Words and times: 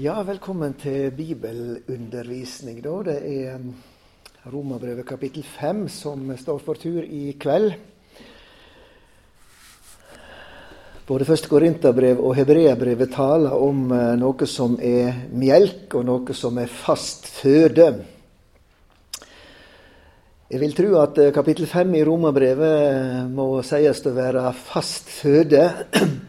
Ja, 0.00 0.22
velkommen 0.24 0.72
til 0.80 1.10
bibelundervisning. 1.12 2.78
Da. 2.80 2.92
Det 3.04 3.16
er 3.20 3.58
romabrevet 3.58 4.54
Romerbrevet 4.54 5.04
kapittel 5.04 5.42
5 5.44 5.82
som 5.92 6.22
står 6.40 6.60
for 6.64 6.78
tur 6.80 7.02
i 7.04 7.34
kveld. 7.36 7.74
Både 11.04 11.26
første 11.28 11.50
Korinterbrev 11.52 12.22
og 12.22 12.32
Hebreabrevet 12.38 13.12
taler 13.12 13.52
om 13.52 13.82
uh, 13.92 14.14
noe 14.16 14.48
som 14.48 14.78
er 14.80 15.26
melk, 15.36 15.98
og 15.98 16.08
noe 16.08 16.38
som 16.38 16.62
er 16.62 16.72
fast 16.72 17.28
føde. 17.34 17.90
Jeg 20.48 20.64
vil 20.64 20.78
tro 20.80 20.96
at 21.02 21.20
uh, 21.20 21.28
kapittel 21.34 21.68
5 21.68 21.92
i 22.00 22.04
Romerbrevet 22.08 23.28
må 23.36 23.50
sies 23.68 24.00
å 24.06 24.16
være 24.16 24.48
fast 24.64 25.12
føde. 25.20 25.68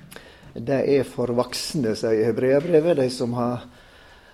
det 0.67 0.81
er 0.95 1.07
for 1.07 1.31
voksne, 1.33 1.95
sier 1.97 2.27
hebreabrevet. 2.29 2.97
de 2.97 3.09
som 3.09 3.33
har 3.33 3.63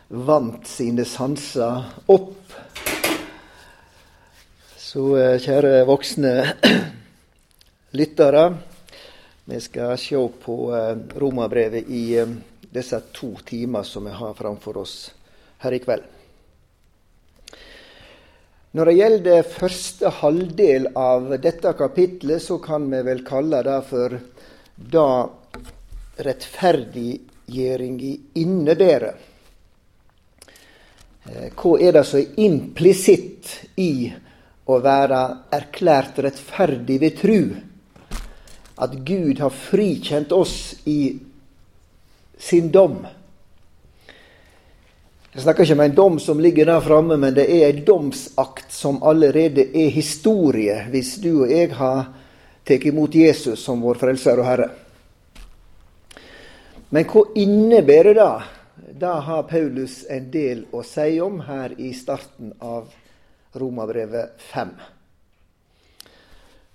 vant 0.09 0.68
sine 0.68 1.05
sanser 1.05 1.85
opp. 2.08 2.55
Så 4.77 5.04
eh, 5.20 5.38
kjære 5.44 5.85
voksne 5.88 6.34
lyttere, 7.99 8.44
vi 9.48 9.59
skal 9.63 9.98
se 9.99 10.20
på 10.44 10.58
Romabrevet 11.16 11.88
i 11.88 12.04
eh, 12.20 12.38
disse 12.73 12.99
to 13.13 13.34
timer 13.46 13.84
som 13.84 14.05
vi 14.05 14.12
har 14.12 14.34
framfor 14.35 14.84
oss 14.84 14.96
her 15.63 15.76
i 15.76 15.80
kveld. 15.84 16.04
Når 18.77 18.85
det 18.85 18.98
gjelder 18.98 19.48
første 19.48 20.09
halvdel 20.20 20.90
av 20.99 21.32
dette 21.41 21.71
kapitlet, 21.80 22.44
så 22.44 22.59
kan 22.62 22.84
vi 22.91 22.99
vel 23.07 23.23
kalle 23.26 23.63
det 23.66 23.77
for 23.88 24.18
da 24.77 25.07
rettferdiggjøring 26.17 27.98
innebærer. 28.34 29.17
Eh, 31.27 31.49
hva 31.55 31.73
er 31.81 31.98
det 31.98 32.05
som 32.07 32.21
er 32.21 32.40
implisitt 32.48 33.51
i 33.82 34.07
å 34.68 34.79
være 34.84 35.21
erklært 35.55 36.21
rettferdig 36.23 36.99
ved 37.04 37.20
tru? 37.21 37.41
At 38.77 38.93
Gud 39.05 39.40
har 39.41 39.54
frikjent 39.54 40.34
oss 40.35 40.76
i 40.85 41.18
sin 42.38 42.71
dom. 42.71 42.99
Jeg 45.34 45.43
snakker 45.43 45.65
ikke 45.65 45.76
om 45.77 45.82
en 45.85 45.95
dom 45.98 46.15
som 46.21 46.40
ligger 46.41 46.65
der 46.65 46.82
framme, 46.82 47.18
men 47.18 47.35
det 47.38 47.45
er 47.45 47.68
en 47.70 47.84
domsakt 47.85 48.71
som 48.73 49.04
allerede 49.05 49.68
er 49.70 49.91
historie, 49.93 50.79
hvis 50.90 51.18
du 51.21 51.43
og 51.43 51.51
jeg 51.51 51.76
har 51.77 52.07
tatt 52.65 52.88
imot 52.90 53.13
Jesus 53.13 53.62
som 53.62 53.84
vår 53.85 53.99
frelser 54.01 54.41
og 54.41 54.48
Herre. 54.49 54.70
Men 56.90 57.04
hva 57.04 57.26
innebærer 57.35 58.16
det? 58.16 58.43
Det 58.99 59.16
har 59.27 59.43
Paulus 59.43 60.05
en 60.10 60.30
del 60.32 60.62
å 60.71 60.84
si 60.88 61.18
om 61.20 61.41
her 61.44 61.74
i 61.76 61.90
starten 61.94 62.54
av 62.63 62.94
Romabrevet 63.60 64.40
5. 64.53 64.72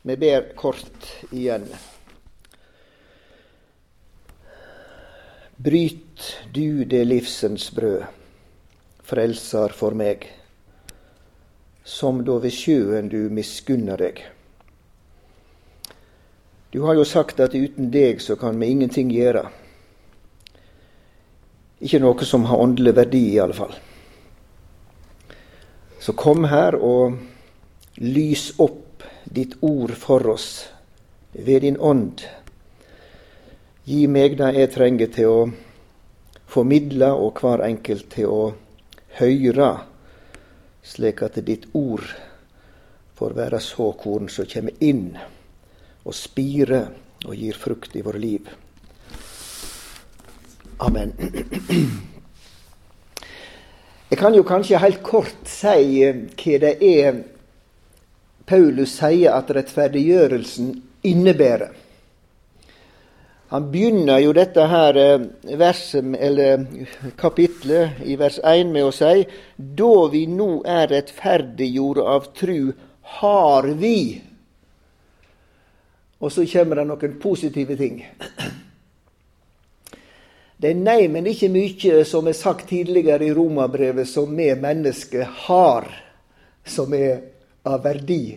Vi 0.03 0.17
ber 0.21 0.51
kort 0.59 1.09
igjen. 1.31 1.65
Bryt 5.57 6.27
du 6.53 6.85
det 6.85 7.05
livsens 7.07 7.71
brød, 7.73 8.05
frelser 9.07 9.73
for 9.79 9.97
meg, 9.97 10.29
som 11.85 12.21
da 12.27 12.37
ved 12.43 12.53
sjøen 12.53 13.09
du 13.09 13.31
miskunner 13.33 14.05
deg. 14.05 14.21
Du 16.73 16.83
har 16.85 17.01
jo 17.01 17.09
sagt 17.09 17.41
at 17.41 17.57
uten 17.57 17.89
deg 17.95 18.21
så 18.21 18.37
kan 18.37 18.61
vi 18.61 18.75
ingenting 18.75 19.09
gjøre. 19.15 19.47
Ikke 21.83 21.99
noe 22.03 22.27
som 22.29 22.47
har 22.47 22.63
åndelig 22.63 22.95
verdi, 22.95 23.25
i 23.35 23.41
alle 23.43 23.57
fall. 23.57 23.75
Så 26.03 26.15
kom 26.19 26.47
her 26.51 26.77
og 26.79 27.19
lys 28.03 28.53
opp 28.63 29.03
ditt 29.25 29.57
ord 29.63 29.95
for 29.99 30.27
oss 30.33 30.49
ved 31.33 31.63
din 31.67 31.79
ånd. 31.79 32.23
Gi 33.85 34.07
meg 34.07 34.39
det 34.39 34.53
jeg 34.57 34.73
trenger 34.75 35.11
til 35.15 35.31
å 35.31 35.39
formidle, 36.53 37.13
og 37.15 37.41
hver 37.41 37.65
enkelt 37.67 38.11
til 38.13 38.31
å 38.31 38.43
høre, 39.19 39.71
slik 40.83 41.23
at 41.27 41.39
ditt 41.47 41.69
ord 41.79 42.05
får 43.19 43.39
være 43.39 43.63
såkorn 43.63 44.31
som 44.31 44.49
kommer 44.51 44.83
inn 44.83 45.15
og 46.03 46.15
spirer 46.15 46.91
og 47.23 47.39
gir 47.39 47.59
frukt 47.59 47.95
i 47.97 48.03
våre 48.03 48.19
liv. 48.23 48.51
Amen. 50.83 51.13
Jeg 54.11 54.19
kan 54.19 54.35
jo 54.35 54.43
kanskje 54.43 54.81
helt 54.83 55.03
kort 55.07 55.47
si 55.47 56.03
eh, 56.03 56.25
hva 56.35 56.57
det 56.65 56.73
er 56.83 57.21
Paulus 58.51 58.97
sier 58.99 59.37
at 59.37 59.53
rettferdiggjørelsen 59.55 60.73
innebærer. 61.07 61.71
Han 63.53 63.69
begynner 63.71 64.19
jo 64.25 64.33
dette 64.35 64.65
her 64.73 64.99
eh, 64.99 65.27
verset, 65.61 66.17
eller 66.19 66.67
kapitlet 67.21 68.03
i 68.03 68.17
vers 68.19 68.41
1 68.43 68.73
med 68.75 68.89
å 68.89 68.95
si 68.97 69.23
Da 69.57 69.93
vi 70.11 70.25
nå 70.27 70.51
er 70.67 70.91
rettferdiggjorde 70.91 72.09
av 72.17 72.33
tru, 72.35 72.73
har 73.21 73.71
vi 73.79 74.01
Og 76.19 76.33
så 76.33 76.49
kommer 76.57 76.83
det 76.83 76.89
noen 76.91 77.17
positive 77.23 77.79
ting. 77.79 78.03
Det 80.63 80.71
er 80.71 80.79
nei, 80.79 81.09
men 81.11 81.27
ikke 81.27 81.49
mye, 81.51 82.05
som 82.07 82.29
er 82.31 82.37
sagt 82.39 82.69
tidligere 82.71 83.27
i 83.27 83.33
Romabrevet, 83.35 84.07
som 84.07 84.31
vi 84.37 84.47
mennesker 84.55 85.25
har, 85.49 85.89
som 86.63 86.93
er 86.95 87.17
av 87.67 87.81
verdi. 87.83 88.37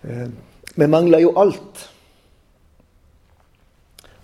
Eh, 0.00 0.28
vi 0.74 0.88
mangler 0.88 1.20
jo 1.26 1.34
alt. 1.36 1.82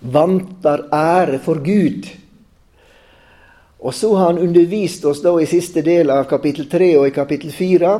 Vantar 0.00 0.86
ære 0.97 1.42
for 1.44 1.60
Gud. 1.60 2.08
Og 3.84 3.94
så 3.94 4.14
har 4.16 4.32
han 4.32 4.41
undervist 4.41 5.04
oss 5.04 5.20
da 5.20 5.34
i 5.36 5.50
siste 5.53 5.84
del 5.84 6.16
av 6.16 6.24
kapittel 6.32 6.64
3 6.72 6.91
og 6.97 7.10
i 7.10 7.14
kapittel 7.20 7.53
4. 7.53 7.92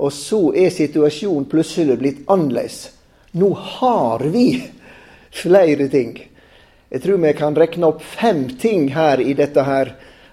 Og 0.00 0.16
så 0.16 0.40
er 0.56 0.72
situasjonen 0.72 1.44
plutselig 1.44 2.00
blitt 2.00 2.24
annerledes. 2.24 2.86
Nå 3.36 3.52
har 3.52 4.24
vi 4.32 4.48
flere 5.28 5.92
ting. 5.92 6.16
Jeg 6.90 7.04
tror 7.04 7.20
vi 7.22 7.30
kan 7.38 7.54
rekne 7.54 7.86
opp 7.86 8.00
fem 8.02 8.48
ting 8.58 8.88
her 8.90 9.20
i 9.22 9.34
dette 9.38 9.62
her 9.62 9.92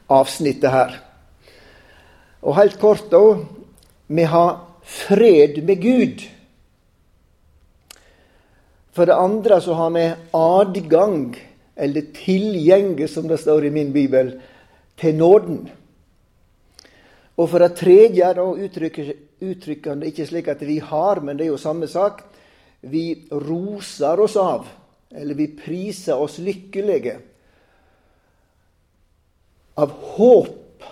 avsnittet 0.09 0.71
her. 0.73 0.95
Og 2.41 2.55
helt 2.57 2.79
kort, 2.81 3.11
da 3.11 3.37
vi 4.07 4.25
har 4.25 4.55
fred 4.81 5.59
med 5.67 5.83
Gud. 5.83 6.23
For 8.89 9.05
det 9.05 9.19
andre 9.19 9.59
så 9.61 9.75
har 9.77 9.91
vi 9.93 10.07
adgang, 10.33 11.35
eller 11.77 12.09
tilgjenge, 12.15 13.05
som 13.07 13.27
det 13.29 13.37
står 13.43 13.67
i 13.67 13.73
min 13.77 13.93
bibel, 13.93 14.33
til 14.97 15.13
nåden. 15.13 15.59
Og 17.37 17.49
for 17.51 17.61
det 17.61 17.77
tredje, 17.77 18.33
da 18.33 18.47
det 20.01 20.09
ikke 20.09 20.25
slik 20.25 20.47
at 20.49 20.65
vi 20.65 20.79
har, 20.81 21.21
men 21.21 21.37
det 21.37 21.45
er 21.45 21.53
jo 21.53 21.61
samme 21.61 21.85
sak. 21.87 22.23
Vi 22.81 23.27
roser 23.29 24.25
oss 24.25 24.39
av 24.41 24.65
eller 25.11 25.35
vi 25.35 25.47
priser 25.47 26.19
oss 26.19 26.37
lykkelige 26.43 27.17
av 29.77 29.91
håp. 30.17 30.83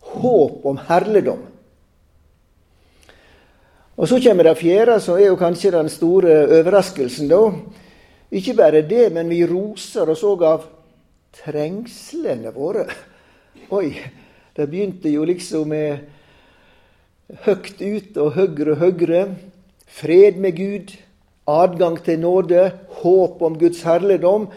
Håp 0.00 0.66
om 0.66 0.78
herligdom. 0.88 1.42
Og 4.00 4.08
så 4.08 4.16
kommer 4.24 4.48
det 4.48 4.56
fjerde, 4.56 4.96
som 5.04 5.18
er 5.20 5.28
jo 5.28 5.36
kanskje 5.38 5.74
den 5.74 5.90
store 5.92 6.38
overraskelsen, 6.60 7.28
da. 7.28 7.42
Ikke 8.32 8.54
bare 8.56 8.80
det, 8.86 9.10
men 9.12 9.28
vi 9.28 9.42
roser 9.46 10.08
oss 10.08 10.22
òg 10.24 10.44
av 10.48 10.64
trengslene 11.36 12.52
våre. 12.54 12.86
Oi, 13.76 13.92
det 14.56 14.66
begynte 14.70 15.12
jo 15.12 15.26
liksom 15.28 15.68
med 15.74 16.08
høgt 17.44 17.82
ut 17.82 18.16
og 18.18 18.32
høgre 18.38 18.74
og 18.74 18.80
høgre. 18.86 19.22
Fred 19.90 20.40
med 20.40 20.56
Gud 20.56 20.96
adgang 21.50 21.98
til 22.04 22.20
nåde, 22.22 22.70
håp 23.02 23.42
om 23.42 23.58
Guds 23.58 23.82
herligdom. 23.82 24.48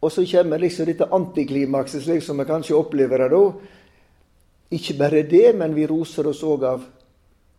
Og 0.00 0.12
så 0.12 0.26
kommer 0.28 0.60
liksom 0.60 0.86
dette 0.86 1.08
antiklimakset, 1.12 2.04
slik 2.04 2.22
som 2.22 2.38
vi 2.38 2.48
kanskje 2.48 2.76
opplever 2.76 3.24
det 3.24 3.30
da. 3.32 3.42
Ikke 4.76 4.98
bare 4.98 5.22
det, 5.22 5.54
men 5.56 5.74
vi 5.74 5.86
roser 5.86 6.26
oss 6.26 6.42
òg 6.44 6.66
av 6.66 6.84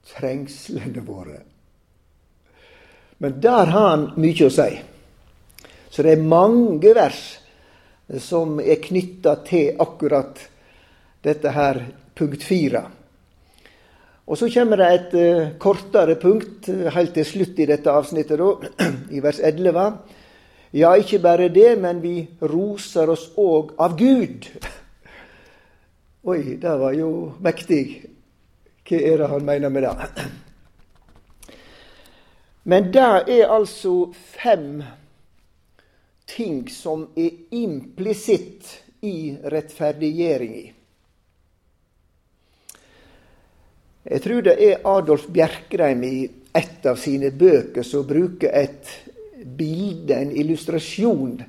trengslene 0.08 1.04
våre. 1.04 1.40
Men 3.18 3.40
der 3.42 3.72
har 3.74 3.90
han 3.90 4.06
mye 4.22 4.48
å 4.48 4.54
si. 4.54 4.70
Så 5.90 6.04
det 6.06 6.14
er 6.14 6.30
mange 6.30 6.94
vers 6.94 7.22
som 8.24 8.60
er 8.62 8.80
knytta 8.84 9.40
til 9.48 9.80
akkurat 9.82 10.40
dette 11.26 11.52
her 11.52 11.82
punkt 12.16 12.44
fire. 12.46 12.84
Og 14.28 14.38
så 14.38 14.50
kommer 14.52 14.82
det 14.82 14.88
et 14.94 15.14
uh, 15.16 15.52
kortere 15.60 16.18
punkt 16.20 16.68
uh, 16.68 16.90
helt 16.92 17.14
til 17.16 17.26
slutt 17.26 17.60
i 17.64 17.68
dette 17.70 17.92
avsnittet, 17.92 18.42
da, 18.42 18.88
i 19.16 19.22
vers 19.24 19.40
11. 19.40 19.86
Ja, 20.76 20.92
ikke 21.00 21.22
bare 21.24 21.48
det, 21.48 21.78
men 21.80 22.02
vi 22.04 22.28
roser 22.44 23.08
oss 23.14 23.30
òg 23.40 23.72
av 23.80 23.96
Gud. 24.00 24.50
Oi, 26.28 26.58
det 26.60 26.76
var 26.82 26.98
jo 26.98 27.12
mektig. 27.40 27.86
Hva 28.88 29.00
er 29.00 29.24
det 29.24 29.32
han 29.32 29.48
mener 29.48 29.72
med 29.72 29.88
det? 29.88 30.28
Men 32.68 32.90
det 32.92 33.00
er 33.32 33.48
altså 33.48 34.10
fem 34.12 34.82
ting 36.28 36.66
som 36.68 37.06
er 37.16 37.32
implisitt 37.56 38.74
i 39.08 39.38
rettferdiggjeringa. 39.40 40.77
Jeg 44.08 44.24
tror 44.24 44.44
det 44.46 44.56
er 44.64 44.86
Adolf 44.88 45.26
Bjerkreim 45.36 46.04
i 46.08 46.18
et 46.56 46.86
av 46.88 46.96
sine 47.00 47.32
bøker 47.36 47.84
som 47.84 48.06
bruker 48.08 48.54
et 48.56 48.92
bilde, 49.44 50.16
en 50.16 50.32
illustrasjon, 50.32 51.42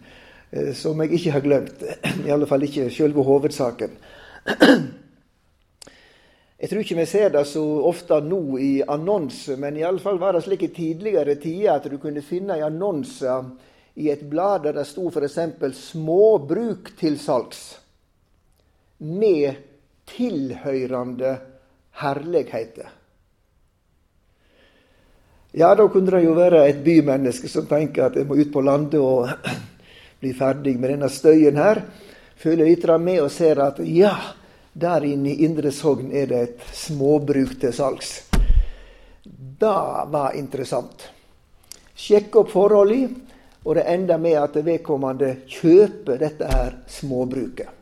eh, 0.51 0.73
som 0.75 0.99
jeg 1.05 1.13
ikke 1.19 1.35
har 1.37 1.45
glemt. 1.45 1.85
I 2.27 2.33
alle 2.35 2.49
fall 2.51 2.67
ikke 2.67 2.91
selve 2.91 3.23
hovedsaken. 3.27 3.95
Jeg 6.59 6.73
tror 6.73 6.83
ikke 6.83 6.97
vi 6.99 7.05
ser 7.07 7.29
det 7.31 7.45
så 7.47 7.63
ofte 7.87 8.17
nå 8.27 8.59
i 8.59 8.81
annonser, 8.83 9.55
men 9.63 9.77
i 9.79 9.85
alle 9.87 10.03
fall 10.03 10.17
var 10.19 10.35
det 10.35 10.41
slik 10.43 10.65
i 10.67 10.73
tidligere 10.75 11.37
tider 11.39 11.77
at 11.77 11.85
du 11.87 12.01
kunne 12.03 12.19
finne 12.27 12.57
i 12.59 12.65
annonser 12.67 13.53
i 13.95 14.09
et 14.11 14.25
blad 14.27 14.65
der 14.67 14.75
det 14.75 14.89
sto 14.91 15.07
f.eks. 15.07 15.39
'småbruk 15.79 16.91
til 16.99 17.15
salgs' 17.15 17.79
med 18.99 19.55
tilhørende 20.11 21.37
herligheter. 21.99 22.89
Ja, 25.53 25.75
da 25.75 25.89
kunne 25.89 26.13
det 26.13 26.25
jo 26.27 26.35
være 26.37 26.67
et 26.69 26.83
bymenneske 26.85 27.49
som 27.49 27.67
tenker 27.67 28.09
at 28.09 28.19
jeg 28.19 28.29
må 28.29 28.37
ut 28.37 28.51
på 28.53 28.63
landet 28.63 29.01
og 29.01 29.31
bli 30.21 30.35
ferdig 30.37 30.77
med 30.79 30.93
denne 30.93 31.09
støyen 31.11 31.57
her. 31.59 31.81
Føler 32.39 32.69
litt 32.69 32.85
med 33.01 33.23
og 33.25 33.31
ser 33.35 33.59
at 33.65 33.81
ja, 33.83 34.13
der 34.73 35.07
inne 35.09 35.33
i 35.33 35.45
Indre 35.47 35.73
Sogn 35.75 36.13
er 36.13 36.29
det 36.31 36.43
et 36.43 36.67
småbruk 36.77 37.57
til 37.59 37.73
salgs. 37.75 38.13
Det 39.25 39.79
var 40.13 40.37
interessant. 40.39 41.09
Sjekke 41.99 42.45
opp 42.45 42.53
forholdene, 42.53 43.25
og 43.65 43.75
det 43.75 43.89
ender 43.91 44.21
med 44.23 44.39
at 44.39 44.61
vedkommende 44.65 45.33
kjøper 45.51 46.21
dette 46.21 46.47
her 46.47 46.79
småbruket. 46.87 47.78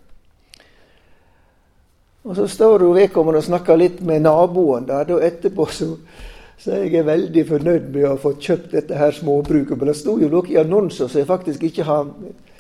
Og 2.27 2.37
Så 2.37 2.49
står 2.51 2.83
hun 2.83 2.97
vedkommende 2.97 3.39
og 3.39 3.47
snakker 3.47 3.79
litt 3.79 4.01
med 4.03 4.25
naboen. 4.27 4.89
Da, 4.89 5.05
da 5.07 5.21
etterpå 5.23 5.69
så, 5.71 5.93
så 6.59 6.73
er 6.75 6.89
jeg 6.91 7.07
veldig 7.07 7.45
fornøyd 7.47 7.87
med 7.93 8.03
å 8.03 8.17
ha 8.17 8.19
fått 8.19 8.43
kjøpt 8.43 8.75
dette 8.75 8.99
her 8.99 9.15
småbruket. 9.15 9.79
Men 9.79 9.93
det 9.93 9.95
sto 10.01 10.17
jo 10.19 10.31
noe 10.33 10.51
i 10.51 10.59
annonser 10.59 11.07
som 11.07 11.23
jeg 11.23 11.29
faktisk 11.31 11.69
ikke 11.69 11.87
har 11.87 12.11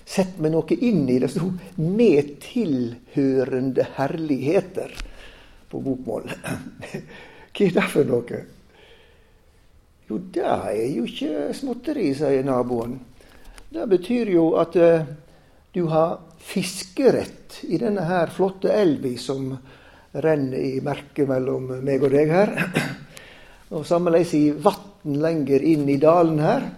sett 0.06 0.38
meg 0.38 0.54
noe 0.54 0.78
inn 0.78 1.02
i. 1.10 1.18
Det 1.18 1.32
sto 1.34 1.50
'med 1.82 2.36
tilhørende 2.46 3.88
herligheter' 3.96 4.94
på 5.70 5.80
bokmål. 5.82 6.30
Hva 7.56 7.66
er 7.66 7.74
det 7.74 7.88
for 7.90 8.06
noe? 8.06 8.44
Jo, 10.06 10.18
det 10.30 10.46
er 10.46 10.86
jo 10.94 11.04
ikke 11.10 11.50
småtteri, 11.58 12.12
sier 12.14 12.46
naboen. 12.46 13.00
Det 13.74 13.88
betyr 13.90 14.30
jo 14.30 14.52
at 14.60 14.76
uh, 14.78 15.02
du 15.74 15.88
har 15.90 16.20
fiskerett 16.46 17.64
i 17.66 17.78
denne 17.80 18.04
her 18.06 18.30
flotte 18.30 18.70
elva 18.72 19.12
som 19.18 19.50
renner 20.16 20.62
i 20.62 20.80
merket 20.84 21.28
mellom 21.28 21.72
meg 21.84 22.04
og 22.06 22.14
deg 22.14 22.32
her. 22.32 22.52
Og 23.74 23.82
sammeleis 23.86 24.32
i 24.38 24.48
vann 24.50 25.18
lenger 25.22 25.62
inn 25.66 25.88
i 25.90 25.98
dalen 26.02 26.38
her. 26.42 26.68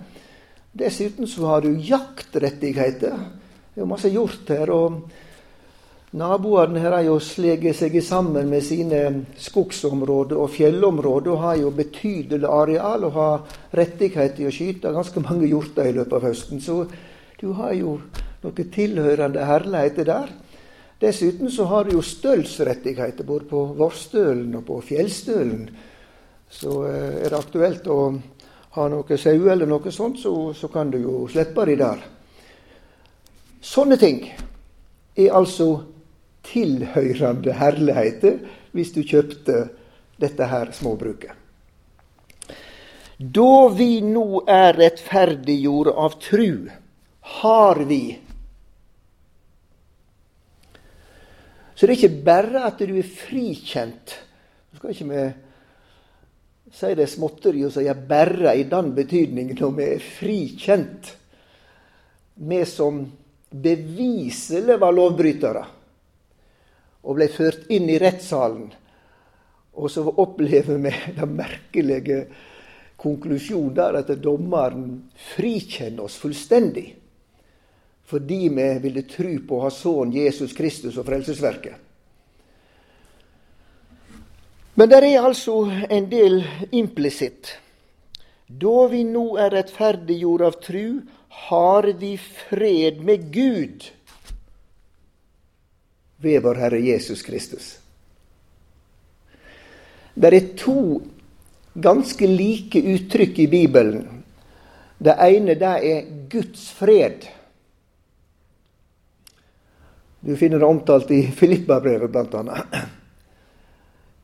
Dessuten 0.79 1.29
så 1.29 1.47
har 1.50 1.65
du 1.65 1.75
jaktrettigheter. 1.85 3.17
Det 3.75 3.81
er 3.81 3.85
jo 3.85 3.88
masse 3.91 4.11
hjort 4.12 4.49
her. 4.53 4.70
og 4.73 5.03
Naboene 6.17 6.81
her 6.81 6.94
har 6.97 7.05
jo 7.05 7.19
sleget 7.20 7.76
seg 7.76 7.99
sammen 8.05 8.49
med 8.49 8.65
sine 8.65 9.03
skogsområder 9.37 10.41
og 10.41 10.55
fjellområder 10.55 11.35
og 11.35 11.43
har 11.43 11.59
jo 11.61 11.75
betydelig 11.76 12.49
areal 12.49 13.05
og 13.05 13.19
har 13.19 13.59
rettighet 13.76 14.38
til 14.38 14.49
å 14.49 14.55
skyte 14.55 14.94
ganske 14.97 15.20
mange 15.20 15.50
hjorter 15.50 15.91
i 15.91 15.93
løpet 15.99 16.17
av 16.17 16.25
høsten. 16.31 16.65
Så 16.65 16.87
du 17.41 17.53
har 17.61 17.76
jo 17.76 17.99
noe 18.48 18.68
tilhørende 18.74 19.44
herligheter 19.46 20.08
der. 20.08 20.32
Dessuten 20.98 21.50
så 21.50 21.68
har 21.70 21.86
du 21.86 21.94
jo 21.94 22.02
stølsrettigheter 22.02 23.24
både 23.24 23.46
på 23.46 23.62
vårstølen 23.78 24.56
og 24.58 24.66
på 24.66 24.80
Fjellstølen. 24.88 25.68
Så 26.50 26.80
eh, 26.88 27.20
er 27.22 27.30
det 27.30 27.38
aktuelt 27.38 27.86
å 27.86 28.00
ha 28.74 28.88
noe 28.90 29.18
sau 29.18 29.48
eller 29.50 29.68
noe 29.68 29.92
sånt, 29.94 30.18
så, 30.22 30.52
så 30.54 30.70
kan 30.72 30.90
du 30.90 30.98
jo 31.02 31.26
slippe 31.30 31.66
de 31.68 31.76
der. 31.78 32.02
Sånne 33.62 33.98
ting 33.98 34.22
er 35.18 35.34
altså 35.34 35.68
tilhørende 36.46 37.54
herligheter 37.58 38.38
hvis 38.74 38.92
du 38.94 39.02
kjøpte 39.02 39.68
dette 40.18 40.46
her 40.50 40.72
småbruket. 40.74 41.34
Da 43.18 43.68
vi 43.74 43.98
nå 44.02 44.44
er 44.46 44.76
rettferdiggjorde 44.78 45.94
av 45.98 46.14
tru, 46.22 46.68
har 47.42 47.80
vi 47.86 48.02
Så 51.78 51.86
det 51.86 51.94
er 51.94 52.00
ikke 52.00 52.25
bare 52.26 52.64
at 52.66 52.80
du 52.82 52.96
er 52.98 53.06
frikjent. 53.06 54.16
Nå 54.72 54.80
skal 54.80 54.90
ikke 54.90 55.12
vi 55.12 55.26
si 56.75 56.90
det 56.98 57.06
småtteri 57.08 57.62
og 57.64 57.72
si 57.72 57.86
'bare' 57.86 58.56
i 58.58 58.64
den 58.66 58.94
betydningen 58.94 59.56
når 59.60 59.76
vi 59.76 59.84
er 59.84 60.02
frikjent. 60.02 61.14
Vi 62.34 62.64
som 62.64 63.06
beviselig 63.50 64.80
var 64.80 64.92
lovbrytere 64.92 65.64
og 67.04 67.14
ble 67.14 67.28
ført 67.28 67.70
inn 67.70 67.88
i 67.88 67.98
rettssalen. 67.98 68.72
Og 69.78 69.90
så 69.90 70.02
opplever 70.02 70.82
vi 70.82 70.92
den 71.14 71.36
merkelige 71.36 72.26
konklusjonen 72.96 73.74
der 73.74 74.02
at 74.02 74.10
dommeren 74.22 75.04
frikjenner 75.14 76.10
oss 76.10 76.19
fullstendig 76.19 76.97
fordi 78.08 78.49
vi 78.49 78.78
ville 78.82 79.02
tro 79.02 79.34
på 79.49 79.58
å 79.58 79.66
ha 79.66 79.70
sønnen 79.75 80.16
Jesus 80.16 80.55
Kristus 80.56 80.96
og 80.96 81.05
Frelsesverket. 81.06 81.76
Men 84.78 84.88
det 84.88 85.00
er 85.02 85.26
altså 85.26 85.66
en 85.90 86.06
del 86.08 86.40
implisitt. 86.70 87.50
Da 88.49 88.87
vi 88.88 89.02
nå 89.05 89.25
er 89.37 89.52
rettferdiggjort 89.52 90.44
av 90.46 90.58
tru, 90.62 91.00
har 91.50 91.90
vi 92.00 92.14
fred 92.16 93.02
med 93.05 93.28
Gud 93.34 93.84
ved 96.22 96.43
vår 96.43 96.62
Herre 96.62 96.81
Jesus 96.81 97.22
Kristus. 97.27 97.67
Det 100.15 100.32
er 100.32 100.46
to 100.58 101.03
ganske 101.74 102.27
like 102.27 102.81
uttrykk 102.94 103.38
i 103.44 103.48
Bibelen. 103.50 104.22
Det 104.98 105.15
ene 105.29 105.58
det 105.58 105.74
er 105.91 106.08
Guds 106.31 106.70
fred. 106.74 107.29
Du 110.20 110.37
finner 110.37 110.58
det 110.58 110.67
omtalt 110.67 111.10
i 111.10 111.22
Filippa-brevet, 111.22 112.10
bl.a. 112.10 112.65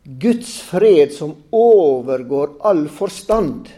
Guds 0.05 0.61
fred 0.61 1.13
som 1.13 1.35
overgår 1.51 2.57
all 2.61 2.89
forstand, 2.89 3.69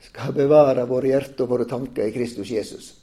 skal 0.00 0.32
bevare 0.32 0.86
våre 0.88 1.10
hjerter 1.10 1.44
og 1.44 1.50
våre 1.50 1.66
tanker 1.68 2.06
i 2.06 2.14
Kristus 2.14 2.52
Jesus. 2.54 2.94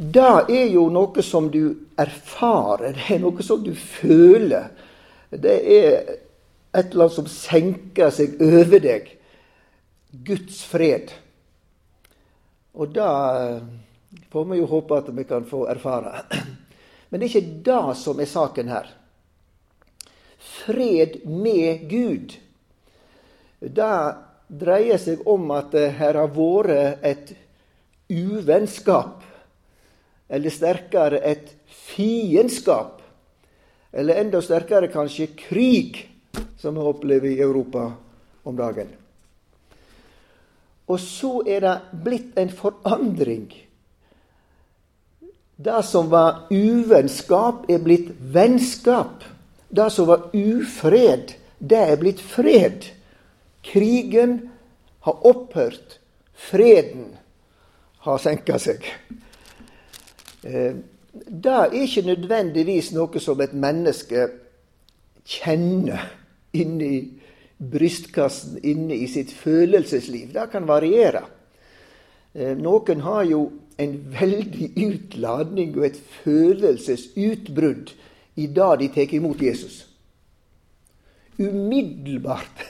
Det 0.00 0.28
er 0.48 0.68
jo 0.72 0.86
noe 0.92 1.24
som 1.24 1.50
du 1.52 1.90
erfarer, 1.98 2.94
det 2.96 3.16
er 3.16 3.24
noe 3.24 3.44
som 3.44 3.64
du 3.64 3.72
føler. 3.74 4.70
Det 5.30 5.56
er 5.58 5.90
et 6.70 6.92
eller 6.92 7.08
annet 7.08 7.16
som 7.16 7.28
senker 7.28 8.12
seg 8.14 8.38
over 8.40 8.80
deg. 8.84 9.10
Guds 10.24 10.62
fred. 10.70 11.10
Og 12.78 12.94
det 12.94 13.10
får 14.30 14.44
vi 14.44 14.58
jo 14.58 14.66
håpe 14.70 14.98
at 14.98 15.08
vi 15.14 15.24
kan 15.24 15.44
få 15.44 15.66
erfare. 15.68 16.22
Men 17.08 17.20
det 17.20 17.26
er 17.26 17.30
ikke 17.32 17.62
det 17.66 17.96
som 17.98 18.20
er 18.20 18.30
saken 18.30 18.70
her. 18.70 18.90
Fred 20.38 21.20
med 21.26 21.88
Gud. 21.90 22.36
Det 23.60 23.94
dreier 24.60 25.00
seg 25.02 25.26
om 25.28 25.50
at 25.54 25.72
det 25.74 25.88
her 25.98 26.18
har 26.20 26.30
vært 26.34 27.02
et 27.06 27.32
uvennskap. 28.10 29.24
Eller 30.30 30.54
sterkere 30.54 31.18
et 31.26 31.50
fiendskap. 31.66 33.00
Eller 33.90 34.22
enda 34.22 34.38
sterkere 34.42 34.90
kanskje 34.92 35.32
krig, 35.34 36.04
som 36.58 36.78
vi 36.78 36.86
opplever 36.86 37.32
i 37.32 37.40
Europa 37.42 37.88
om 38.46 38.54
dagen. 38.56 38.94
Og 40.86 40.98
så 41.02 41.40
er 41.46 41.66
det 41.66 41.74
blitt 42.06 42.38
en 42.38 42.50
forandring 42.54 43.50
det 45.62 45.82
som 45.82 46.08
var 46.08 46.46
uvennskap, 46.50 47.66
er 47.70 47.82
blitt 47.84 48.08
vennskap. 48.20 49.24
Det 49.68 49.90
som 49.92 50.06
var 50.08 50.30
ufred, 50.32 51.34
det 51.58 51.80
er 51.92 52.00
blitt 52.00 52.20
fred. 52.20 52.86
Krigen 53.62 54.38
har 55.04 55.26
opphørt. 55.26 55.98
Freden 56.34 57.10
har 58.06 58.18
senka 58.18 58.56
seg. 58.58 58.86
Eh, 60.48 60.80
det 61.12 61.52
er 61.52 61.76
ikke 61.76 62.06
nødvendigvis 62.08 62.92
noe 62.96 63.20
som 63.20 63.40
et 63.44 63.52
menneske 63.52 64.30
kjenner 65.28 66.08
inni 66.56 66.94
brystkassen, 67.60 68.56
inne 68.64 68.96
i 68.96 69.06
sitt 69.12 69.34
følelsesliv. 69.36 70.32
Det 70.32 70.48
kan 70.52 70.64
variere. 70.64 71.26
Eh, 72.32 72.56
noen 72.56 73.04
har 73.04 73.26
jo 73.28 73.50
en 73.80 73.96
veldig 74.12 74.70
utladning 74.76 75.74
og 75.78 75.86
et 75.88 76.00
følelsesutbrudd 76.22 77.94
i 78.40 78.46
det 78.46 78.72
de 78.82 78.88
tar 78.94 79.14
imot 79.16 79.42
Jesus. 79.42 79.86
Umiddelbart 81.40 82.64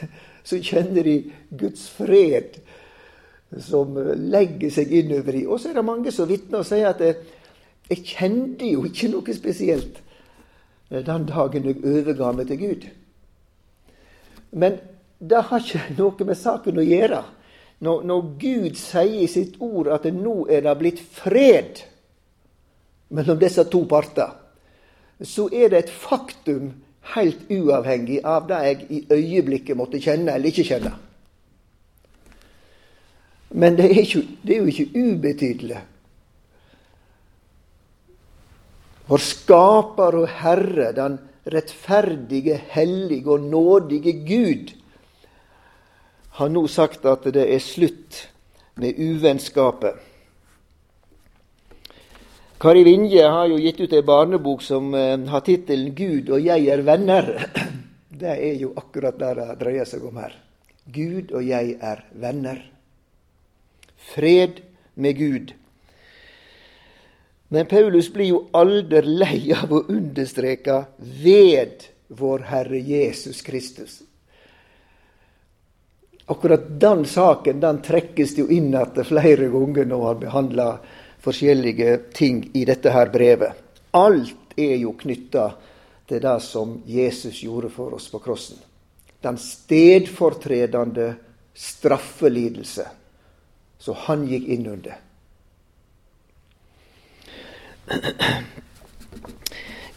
så 0.47 0.61
kjenner 0.63 1.07
de 1.07 1.17
Guds 1.51 1.89
fred 1.91 2.61
som 3.59 3.97
legger 4.31 4.71
seg 4.71 4.93
innover 4.95 5.41
i. 5.41 5.47
Og 5.47 5.59
så 5.59 5.71
er 5.71 5.81
det 5.81 5.87
mange 5.87 6.15
som 6.15 6.29
vitner 6.31 6.63
og 6.63 6.69
sier 6.69 6.93
at 6.93 7.03
jeg 7.03 8.07
kjente 8.07 8.69
jo 8.71 8.85
ikke 8.87 9.11
noe 9.11 9.35
spesielt 9.35 9.99
den 10.91 11.27
dagen 11.27 11.67
jeg 11.67 11.83
overga 11.87 12.33
meg 12.35 12.49
til 12.51 12.63
Gud. 12.63 12.87
Men 14.51 14.79
det 15.19 15.43
har 15.51 15.63
ikke 15.63 15.99
noe 15.99 16.27
med 16.27 16.39
saken 16.39 16.81
å 16.81 16.87
gjøre. 16.87 17.21
Når, 17.81 18.03
når 18.05 18.27
Gud 18.41 18.77
sier 18.77 19.23
i 19.25 19.29
sitt 19.31 19.57
ord 19.65 19.89
at 19.95 20.05
nå 20.13 20.45
er 20.53 20.67
det 20.67 20.77
blitt 20.81 21.01
fred 21.01 21.81
mellom 23.17 23.39
disse 23.41 23.65
to 23.73 23.85
parter, 23.89 24.35
så 25.21 25.49
er 25.53 25.73
det 25.73 25.85
et 25.85 25.93
faktum 25.93 26.73
helt 27.15 27.49
uavhengig 27.51 28.21
av 28.25 28.47
det 28.49 28.59
jeg 28.67 28.83
i 28.89 29.01
øyeblikket 29.11 29.79
måtte 29.79 30.01
kjenne 30.03 30.35
eller 30.35 30.53
ikke 30.53 30.67
kjenne. 30.69 30.93
Men 33.51 33.77
det 33.79 33.89
er, 33.89 34.03
ikke, 34.05 34.23
det 34.47 34.55
er 34.55 34.61
jo 34.61 34.71
ikke 34.71 35.07
ubetydelig. 35.09 35.81
Vår 39.11 39.25
skaper 39.25 40.21
og 40.21 40.29
Herre, 40.39 40.93
den 40.95 41.17
rettferdige, 41.51 42.61
hellige 42.71 43.33
og 43.33 43.49
nådige 43.51 44.13
Gud, 44.29 44.71
har 46.41 46.49
nå 46.49 46.63
sagt 46.73 47.05
at 47.05 47.27
det 47.35 47.45
er 47.53 47.61
slutt 47.61 48.23
med 48.81 48.97
uvennskapet. 48.97 49.99
Kari 52.61 52.85
Vinje 52.85 53.27
har 53.29 53.49
jo 53.49 53.59
gitt 53.61 53.81
ut 53.81 53.93
ei 53.97 54.05
barnebok 54.05 54.65
som 54.65 54.95
eh, 54.97 55.21
har 55.33 55.45
tittelen 55.45 55.95
'Gud 55.97 56.33
og 56.33 56.41
jeg 56.45 56.69
er 56.73 56.85
venner'. 56.85 57.31
Det 58.21 58.35
er 58.37 58.57
jo 58.61 58.75
akkurat 58.77 59.17
det 59.17 59.31
det 59.39 59.55
dreier 59.63 59.87
seg 59.89 60.03
om 60.05 60.19
her. 60.21 60.35
Gud 60.93 61.31
og 61.33 61.45
jeg 61.47 61.79
er 61.81 62.03
venner. 62.13 62.59
Fred 63.97 64.61
med 64.95 65.17
Gud. 65.17 65.55
Men 67.49 67.67
Paulus 67.67 68.11
blir 68.13 68.29
jo 68.29 68.43
aldri 68.53 69.01
lei 69.07 69.41
av 69.57 69.73
å 69.73 69.87
understreke 69.89 70.85
'ved 70.99 71.89
vår 72.09 72.45
Herre 72.53 72.81
Jesus 72.81 73.41
Kristus'. 73.41 74.10
Akkurat 76.31 76.67
den 76.81 77.05
saken 77.11 77.61
den 77.61 77.81
trekkes 77.83 78.37
jo 78.39 78.47
inn 78.47 78.71
igjen 78.71 79.07
flere 79.09 79.49
ganger 79.51 79.89
når 79.91 80.05
han 80.07 80.21
behandler 80.21 80.99
forskjellige 81.25 81.97
ting 82.15 82.45
i 82.55 82.65
dette 82.69 82.93
her 82.95 83.11
brevet. 83.11 83.59
Alt 83.91 84.55
er 84.57 84.77
jo 84.79 84.95
knytta 84.99 85.49
til 86.07 86.23
det 86.23 86.37
som 86.45 86.77
Jesus 86.87 87.43
gjorde 87.43 87.73
for 87.75 87.99
oss 87.99 88.07
på 88.13 88.23
krossen. 88.23 88.59
Den 89.21 89.37
stedfortredende 89.39 91.13
straffelidelse 91.55 92.87
som 93.79 93.99
han 94.07 94.25
gikk 94.29 94.49
inn 94.55 94.67
under. 94.71 94.97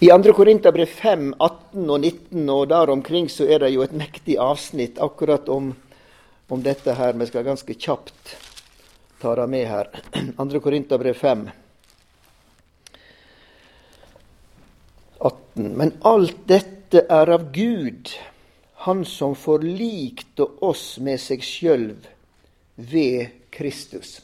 I 0.04 0.10
2. 0.10 0.34
Korinterbrev 0.34 0.86
5, 0.86 1.34
18 1.40 1.90
og 1.90 2.00
19 2.00 2.50
og 2.50 2.68
der 2.68 2.90
omkring 2.92 3.30
så 3.32 3.46
er 3.48 3.62
det 3.64 3.70
jo 3.72 3.86
et 3.86 3.94
mektig 3.96 4.36
avsnitt 4.42 4.98
akkurat 5.00 5.48
om, 5.50 5.70
om 6.54 6.64
dette 6.64 6.94
her. 6.94 7.14
Vi 7.14 7.28
skal 7.28 7.44
ganske 7.44 7.74
kjapt 7.74 8.36
ta 9.22 9.36
det 9.36 9.48
med 9.48 9.68
her. 9.68 9.90
2. 10.38 10.60
Korinterbrev 10.60 11.14
5. 11.14 11.50
18. 15.20 15.72
Men 15.78 15.94
alt 16.02 16.38
dette 16.48 17.06
er 17.10 17.30
av 17.30 17.52
Gud, 17.52 18.12
Han 18.84 19.06
som 19.06 19.32
forlikte 19.40 20.44
oss 20.60 20.98
med 21.00 21.22
seg 21.24 21.40
sjølv 21.40 22.10
ved 22.76 23.30
Kristus. 23.48 24.18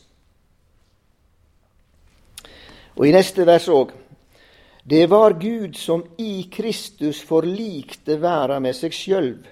Og 3.00 3.08
i 3.08 3.14
neste 3.16 3.46
vers 3.48 3.70
òg. 3.72 3.94
Det 4.84 5.06
var 5.08 5.38
Gud 5.40 5.78
som 5.80 6.04
i 6.20 6.50
Kristus 6.52 7.22
forlikte 7.24 8.20
verda 8.20 8.60
med 8.60 8.76
seg 8.76 8.92
sjølv, 8.92 9.48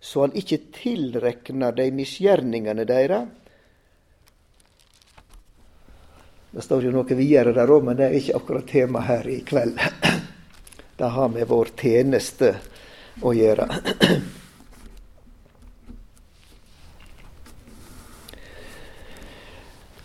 så 0.00 0.20
han 0.26 0.36
ikkje 0.36 0.58
tilrekna 0.76 1.72
dei 1.74 1.90
misgjerningane 1.90 2.84
deres. 2.88 3.28
Det 6.56 6.62
står 6.64 6.86
jo 6.86 6.92
noe 6.94 7.14
videre 7.18 7.52
der 7.52 7.68
òg, 7.68 7.84
men 7.84 7.96
det 7.98 8.04
er 8.06 8.14
ikke 8.16 8.36
akkurat 8.38 8.66
tema 8.70 9.00
her 9.04 9.26
i 9.28 9.40
kveld. 9.44 9.76
Det 10.96 11.08
har 11.12 11.28
med 11.28 11.44
vår 11.50 11.68
tjeneste 11.76 12.54
å 13.20 13.32
gjøre. 13.36 13.66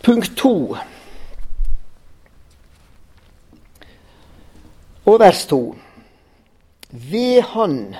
Punkt 0.04 0.36
to. 0.36 0.76
Og 5.08 5.20
vers 5.24 5.46
to. 5.48 5.74
Ved 6.90 7.42
Han, 7.54 7.96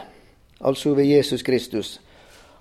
altså 0.62 0.94
ved 0.94 1.06
Jesus 1.10 1.42
Kristus, 1.42 2.00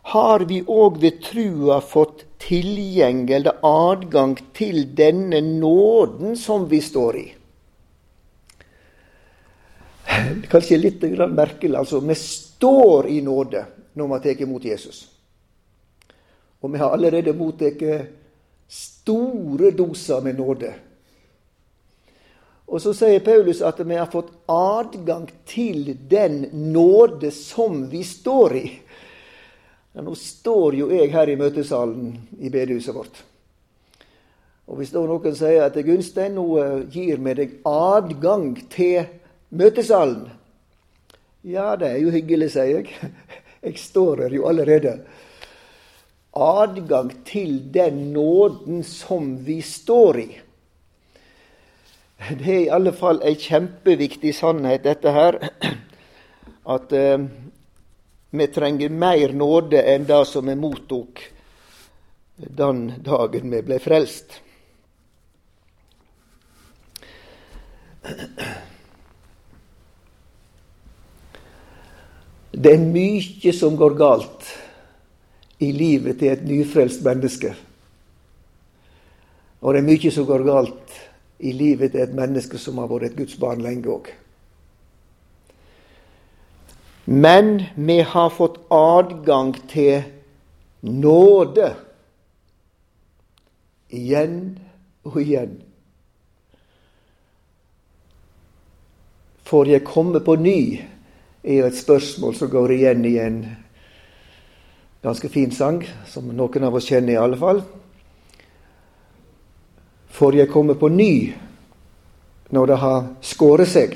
har 0.04 0.46
vi 0.50 0.62
òg 0.66 0.98
ved 1.02 1.22
trua 1.22 1.78
fått 1.82 2.26
tilgjenge 2.42 3.36
eller 3.38 3.62
adgang 3.66 4.34
til 4.58 4.88
denne 4.98 5.42
nåden 5.46 6.36
som 6.38 6.66
vi 6.70 6.82
står 6.82 7.18
i. 7.22 7.28
Kanskje 10.52 10.80
litt 10.82 11.04
merkelig. 11.30 11.78
altså 11.78 12.00
Vi 12.00 12.16
står 12.16 13.08
i 13.08 13.22
nåde 13.22 13.66
når 13.94 14.08
vi 14.08 14.20
tar 14.24 14.42
imot 14.42 14.66
Jesus. 14.66 15.06
Og 16.62 16.74
vi 16.74 16.82
har 16.82 16.94
allerede 16.94 17.34
mottatt 17.34 17.84
store 18.72 19.72
doser 19.72 20.22
med 20.22 20.38
nåde. 20.38 20.74
Og 22.72 22.80
så 22.80 22.94
sier 22.96 23.20
Paulus 23.20 23.60
at 23.68 23.82
vi 23.84 23.98
har 24.00 24.08
fått 24.08 24.32
adgang 24.48 25.26
til 25.50 25.92
den 26.10 26.46
nåde 26.72 27.34
som 27.36 27.84
vi 27.92 28.04
står 28.08 28.56
i. 28.56 28.68
Ja, 29.92 30.04
nå 30.06 30.16
står 30.16 30.78
jo 30.80 30.88
jeg 30.94 31.12
her 31.12 31.28
i 31.28 31.36
møtesalen 31.36 32.14
i 32.40 32.48
bedehuset 32.48 32.96
vårt. 32.96 33.18
Og 34.72 34.80
hvis 34.80 34.94
da 34.94 35.02
noen 35.04 35.36
sier 35.36 35.66
at 35.66 35.76
Gunstein, 35.84 36.38
nå 36.38 36.46
eh, 36.62 36.78
gir 36.94 37.20
vi 37.20 37.34
deg 37.42 37.58
adgang 37.68 38.54
til 38.72 39.10
møtesalen 39.52 40.30
Ja, 41.44 41.74
det 41.76 41.90
er 41.90 41.98
jo 42.06 42.14
hyggelig, 42.14 42.54
sier 42.54 42.78
jeg. 42.78 43.12
Jeg 43.66 43.78
står 43.78 44.24
her 44.24 44.34
jo 44.38 44.46
allerede. 44.50 44.94
Adgang 46.34 47.12
til 47.28 47.60
den 47.74 48.14
nåden 48.14 48.80
som 48.88 49.36
vi 49.46 49.60
står 49.66 50.20
i. 50.22 50.30
Det 52.30 52.46
er 52.46 52.60
i 52.60 52.70
alle 52.70 52.92
fall 52.94 53.22
ei 53.26 53.34
kjempeviktig 53.40 54.34
sannhet, 54.38 54.84
dette 54.86 55.10
her. 55.16 55.40
At 56.70 56.94
eh, 56.94 57.18
vi 58.30 58.48
trenger 58.54 58.94
mer 58.94 59.34
nåde 59.34 59.82
enn 59.82 60.06
det 60.06 60.22
som 60.30 60.46
vi 60.46 60.56
mottok 60.56 61.24
den 62.38 62.86
dagen 63.02 63.50
vi 63.52 63.64
ble 63.66 63.82
frelst. 63.82 64.38
Det 72.52 72.72
er 72.76 72.86
mye 72.86 73.54
som 73.58 73.78
går 73.80 73.98
galt 73.98 74.50
i 75.62 75.74
livet 75.74 76.22
til 76.22 76.36
et 76.36 76.46
nyfrelst 76.46 77.02
menneske. 77.06 77.56
Og 79.62 79.74
det 79.74 79.82
er 79.82 79.90
mye 79.90 80.14
som 80.14 80.30
går 80.30 80.46
galt 80.46 81.02
i 81.42 81.52
livet 81.52 81.92
til 81.92 82.04
et 82.04 82.14
menneske 82.16 82.60
som 82.62 82.78
har 82.82 82.90
vært 82.92 83.10
et 83.10 83.18
Guds 83.18 83.38
barn 83.42 83.64
lenge 83.66 83.90
òg. 83.90 84.12
Men 87.06 87.66
vi 87.76 88.00
har 88.06 88.30
fått 88.30 88.60
adgang 88.72 89.56
til 89.72 90.06
nåde 90.82 91.74
igjen 93.90 94.38
og 95.04 95.18
igjen. 95.22 95.58
Får 99.50 99.68
jeg 99.68 99.84
komme 99.84 100.22
på 100.24 100.38
ny? 100.40 100.62
er 101.44 101.56
jo 101.56 101.66
et 101.66 101.78
spørsmål 101.78 102.36
som 102.38 102.50
går 102.50 102.72
igjen 102.76 103.06
i 103.06 103.16
en 103.18 103.40
ganske 105.02 105.30
fin 105.34 105.52
sang, 105.52 105.82
som 106.06 106.28
noen 106.30 106.68
av 106.68 106.76
oss 106.78 106.90
kjenner 106.90 107.16
i 107.16 107.22
alle 107.22 107.40
fall. 107.40 107.64
Får 110.12 110.36
jeg 110.36 110.52
komme 110.52 110.76
på 110.76 110.90
ny 110.92 111.14
når 112.52 112.68
det 112.68 112.80
har 112.82 113.06
skåret 113.24 113.72
seg, 113.72 113.94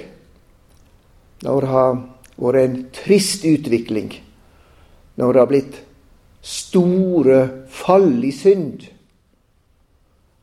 når 1.44 1.66
det 1.66 1.72
har 1.74 1.98
vært 2.40 2.62
en 2.62 2.78
trist 2.96 3.44
utvikling, 3.48 4.14
når 5.20 5.34
det 5.34 5.42
har 5.42 5.52
blitt 5.52 5.80
store 6.46 7.40
fall 7.72 8.24
i 8.24 8.32
synd. 8.36 8.88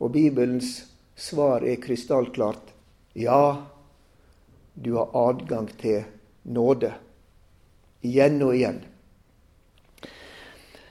Og 0.03 0.13
Bibelens 0.13 0.75
svar 1.15 1.65
er 1.65 1.81
krystallklart 1.81 2.73
ja, 3.13 3.65
du 4.73 4.95
har 4.97 5.13
adgang 5.13 5.69
til 5.77 6.01
nåde. 6.43 6.91
Igjen 8.03 8.41
og 8.43 8.55
igjen. 8.57 8.79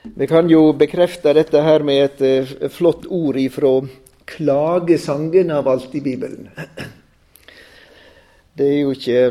Vi 0.03 0.27
kan 0.27 0.49
jo 0.51 0.71
bekrefte 0.75 1.33
dette 1.35 1.61
her 1.63 1.83
med 1.83 2.05
et 2.05 2.23
uh, 2.23 2.69
flott 2.71 3.05
ord 3.07 3.37
ifra 3.39 3.77
klagesangen 4.35 5.51
av 5.51 5.67
alt 5.67 5.95
i 5.95 6.01
Bibelen. 6.01 6.49
Det 8.53 8.65
er 8.67 8.79
jo 8.81 8.91
ikke 8.93 9.21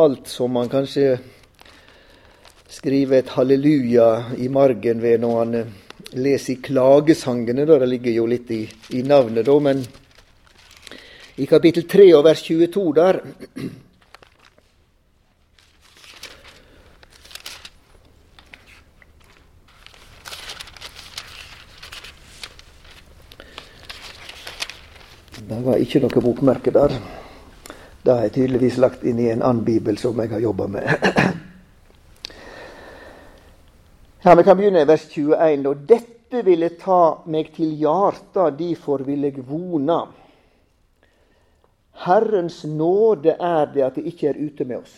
alt 0.00 0.30
som 0.30 0.54
man 0.54 0.70
kanskje 0.70 1.18
skriver 2.70 3.20
et 3.20 3.32
halleluja 3.34 4.08
i 4.38 4.48
margen 4.48 5.02
ved 5.02 5.22
når 5.22 5.38
han 5.38 5.58
uh, 5.58 5.72
leser 6.14 6.54
i 6.54 6.62
klagesangene. 6.62 7.66
Da. 7.66 7.78
Det 7.82 7.90
ligger 7.90 8.16
jo 8.16 8.26
litt 8.30 8.50
i, 8.54 8.62
i 8.96 9.02
navnet, 9.06 9.46
da. 9.46 9.58
Men 9.62 9.84
i 11.40 11.46
kapittel 11.50 11.86
3 11.90 12.08
og 12.18 12.26
vers 12.26 12.42
22 12.46 12.86
der 12.96 13.20
Det 25.50 25.64
var 25.66 25.80
ikke 25.82 25.98
noe 25.98 26.20
bokmerke 26.22 26.70
der. 26.70 26.92
Det 28.06 28.14
er 28.14 28.28
tydeligvis 28.30 28.76
lagt 28.78 29.02
inn 29.02 29.18
i 29.18 29.32
en 29.32 29.40
annen 29.42 29.64
bibel 29.66 29.96
som 29.98 30.20
jeg 30.22 30.30
har 30.30 30.44
jobba 30.44 30.68
med. 30.70 30.86
Ja, 34.22 34.34
Vi 34.36 34.44
kan 34.46 34.56
begynne 34.56 34.84
i 34.84 34.86
vers 34.86 35.08
21. 35.10 35.66
Og 35.66 35.82
dette 35.90 36.44
ville 36.46 36.68
ta 36.78 37.24
meg 37.26 37.50
til 37.56 37.74
hjarta, 37.82 38.50
difor 38.54 39.02
vil 39.02 39.26
jeg 39.26 39.42
vona. 39.48 39.98
Herrens 42.06 42.62
nåde 42.64 43.34
er 43.34 43.74
det 43.74 43.86
at 43.88 43.98
det 43.98 44.06
ikke 44.06 44.30
er 44.30 44.38
ute 44.38 44.64
med 44.70 44.84
oss. 44.84 44.96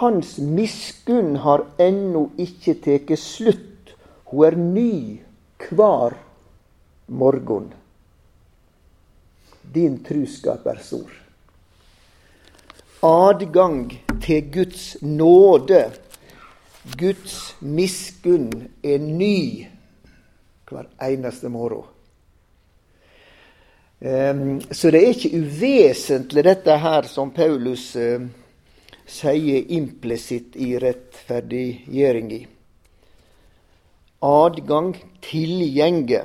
Hans 0.00 0.38
miskunn 0.38 1.36
har 1.44 1.68
ennå 1.76 2.30
ikke 2.40 2.80
tatt 2.80 3.18
slutt. 3.20 3.92
Hun 4.32 4.46
er 4.48 4.56
ny 4.56 4.94
hver 5.68 6.16
morgen. 7.06 7.72
Din 9.72 10.04
truskap 10.04 10.66
er 10.66 10.80
stor. 10.82 11.10
Adgang 13.04 13.90
til 14.22 14.50
Guds 14.52 14.96
nåde, 15.02 15.90
Guds 16.98 17.56
miskunn, 17.60 18.50
er 18.82 18.98
ny 18.98 19.66
hver 20.68 20.88
eneste 21.02 21.48
morgen. 21.48 21.90
Så 24.00 24.90
det 24.92 25.00
er 25.00 25.12
ikke 25.12 25.38
uvesentlig, 25.40 26.44
dette 26.44 26.76
her 26.80 27.06
som 27.08 27.30
Paulus 27.32 27.86
uh, 27.96 28.24
sier 29.08 29.70
implisitt 29.72 30.56
i 30.60 30.74
rettferdiggjøringa. 30.80 32.40
Adgang, 34.24 34.92
tilgjenge 35.24 36.24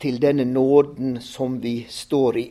til 0.00 0.18
denne 0.20 0.44
nåden 0.44 1.20
som 1.24 1.60
vi 1.60 1.86
står 1.88 2.38
i. 2.38 2.46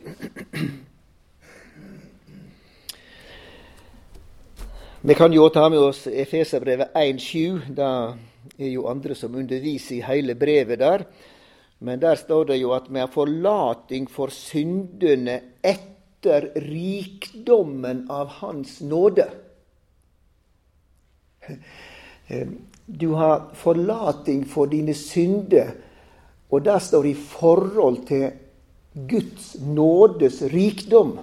Vi 5.06 5.14
kan 5.14 5.32
jo 5.32 5.48
ta 5.54 5.68
med 5.70 5.78
oss 5.78 6.06
Efeserbrevet 6.06 6.90
1,7. 6.98 7.60
Det 7.70 7.90
er 8.58 8.72
jo 8.72 8.88
andre 8.90 9.14
som 9.14 9.36
underviser 9.38 10.00
i 10.00 10.02
hele 10.02 10.34
brevet 10.34 10.80
der. 10.82 11.04
Men 11.78 12.00
der 12.02 12.16
står 12.18 12.48
det 12.50 12.56
jo 12.58 12.72
at 12.74 12.88
vi 12.90 12.98
har 12.98 13.12
forlating 13.12 14.08
for 14.10 14.32
syndene 14.34 15.40
etter 15.62 16.48
rikdommen 16.64 18.06
av 18.10 18.32
Hans 18.40 18.80
nåde. 18.80 19.28
Du 22.86 23.12
har 23.14 23.50
forlating 23.54 24.42
for 24.48 24.66
dine 24.66 24.94
synder 24.94 25.76
og 26.50 26.62
det 26.64 26.80
står 26.82 27.06
i 27.10 27.14
forhold 27.14 28.02
til 28.08 28.28
Guds 29.08 29.56
nådes 29.60 30.42
rikdom. 30.52 31.16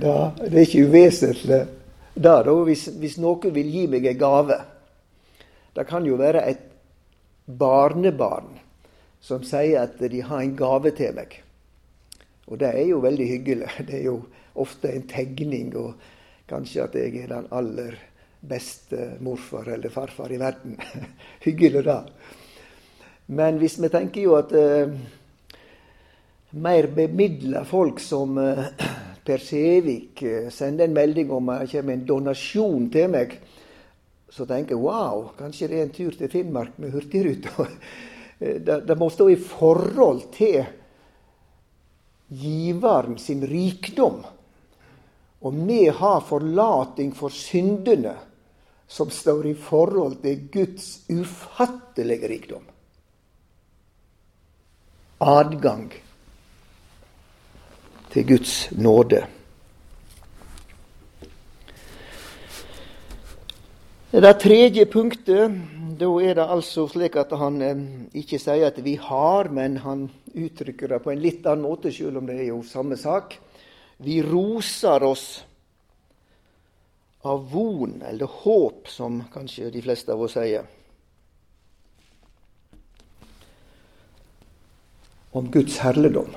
Da, 0.00 0.14
det 0.40 0.54
er 0.54 0.64
ikke 0.64 0.86
uvesentlig 0.88 1.66
da, 2.18 2.40
da, 2.42 2.54
hvis, 2.66 2.88
hvis 2.98 3.18
noen 3.22 3.52
vil 3.54 3.68
gi 3.70 3.84
meg 3.90 4.06
en 4.10 4.18
gave. 4.18 4.56
Det 5.76 5.84
kan 5.86 6.06
jo 6.06 6.16
være 6.18 6.42
et 6.50 6.64
barnebarn 7.46 8.56
som 9.22 9.44
sier 9.46 9.84
at 9.84 10.00
de 10.00 10.22
har 10.26 10.42
en 10.42 10.56
gave 10.58 10.92
til 10.98 11.14
meg. 11.14 11.36
Og 12.48 12.58
det 12.58 12.72
er 12.72 12.88
jo 12.90 13.02
veldig 13.04 13.28
hyggelig. 13.28 13.70
Det 13.86 14.00
er 14.00 14.06
jo 14.08 14.18
ofte 14.58 14.90
en 14.90 15.06
tegning, 15.10 15.70
og 15.76 15.94
kanskje 16.50 16.86
at 16.86 16.96
jeg 16.98 17.22
er 17.22 17.30
den 17.30 17.48
aller 17.54 17.98
beste 18.48 19.12
morfar 19.22 19.68
eller 19.74 19.92
farfar 19.92 20.32
i 20.32 20.40
verden. 20.40 20.78
hyggelig, 21.46 21.84
da. 21.86 22.02
Men 23.30 23.58
hvis 23.60 23.76
vi 23.76 23.90
tenker 23.92 24.22
jo 24.24 24.36
at 24.38 24.52
eh, 24.56 24.92
mer 26.56 26.86
bemidla 26.96 27.60
folk 27.68 27.98
som 28.00 28.38
eh, 28.40 28.62
Per 29.24 29.42
Sævik 29.44 30.22
eh, 30.24 30.46
sender 30.48 30.88
en 30.88 30.94
melding 30.96 31.32
om 31.36 31.50
at 31.52 31.66
det 31.66 31.74
kommer 31.74 31.98
en 31.98 32.06
donasjon 32.08 32.86
til 32.94 33.10
meg, 33.12 33.34
så 34.32 34.46
tenker 34.48 34.76
jeg 34.76 34.80
wow, 34.80 35.26
kanskje 35.36 35.68
det 35.68 35.76
er 35.76 35.84
en 35.84 35.92
tur 35.98 36.16
til 36.16 36.30
Finnmark 36.32 36.78
med 36.80 36.94
Hurtigruta. 36.94 37.66
det, 38.38 38.78
det 38.88 38.96
må 38.96 39.10
stå 39.12 39.28
i 39.28 39.36
forhold 39.42 40.24
til 40.32 40.62
giveren 42.32 43.20
sin 43.20 43.44
rikdom. 43.44 44.22
Og 45.44 45.60
vi 45.68 45.82
har 46.00 46.24
forlating 46.24 47.12
for 47.16 47.28
syndene 47.28 48.16
som 48.88 49.12
står 49.12 49.52
i 49.52 49.54
forhold 49.68 50.22
til 50.24 50.48
Guds 50.48 50.90
ufattelige 51.12 52.32
rikdom 52.32 52.64
adgang 55.20 55.90
til 58.12 58.26
Guds 58.26 58.70
nåde. 58.72 59.26
Det 64.08 64.38
tredje 64.40 64.86
punktet, 64.88 65.52
da 66.00 66.06
er 66.24 66.38
det 66.38 66.46
altså 66.48 66.86
slik 66.88 67.18
at 67.20 67.34
han 67.36 67.58
eh, 67.60 67.82
ikke 68.16 68.38
sier 68.40 68.70
at 68.70 68.78
vi 68.80 68.94
har, 68.96 69.50
men 69.52 69.76
han 69.84 70.06
uttrykker 70.32 70.94
det 70.94 71.02
på 71.04 71.12
en 71.12 71.20
litt 71.20 71.44
annen 71.44 71.66
måte, 71.66 71.92
selv 71.92 72.22
om 72.22 72.26
det 72.26 72.38
er 72.38 72.48
jo 72.48 72.62
samme 72.64 72.96
sak. 72.96 73.36
Vi 74.00 74.22
roser 74.24 75.04
oss 75.04 75.26
av 77.28 77.44
von, 77.52 77.98
eller 78.08 78.40
håp, 78.44 78.88
som 78.88 79.20
kanskje 79.32 79.72
de 79.74 79.82
fleste 79.84 80.14
av 80.14 80.24
oss 80.24 80.38
sier. 80.38 80.64
Om 85.30 85.50
Guds 85.50 85.78
herligdom. 85.78 86.30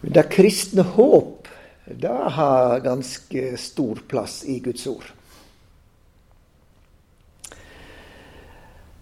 Det 0.00 0.22
kristne 0.30 0.82
håp 0.82 1.48
det 1.84 2.08
har 2.08 2.80
ganske 2.80 3.56
stor 3.56 4.02
plass 4.08 4.42
i 4.44 4.58
Guds 4.60 4.86
ord. 4.86 5.06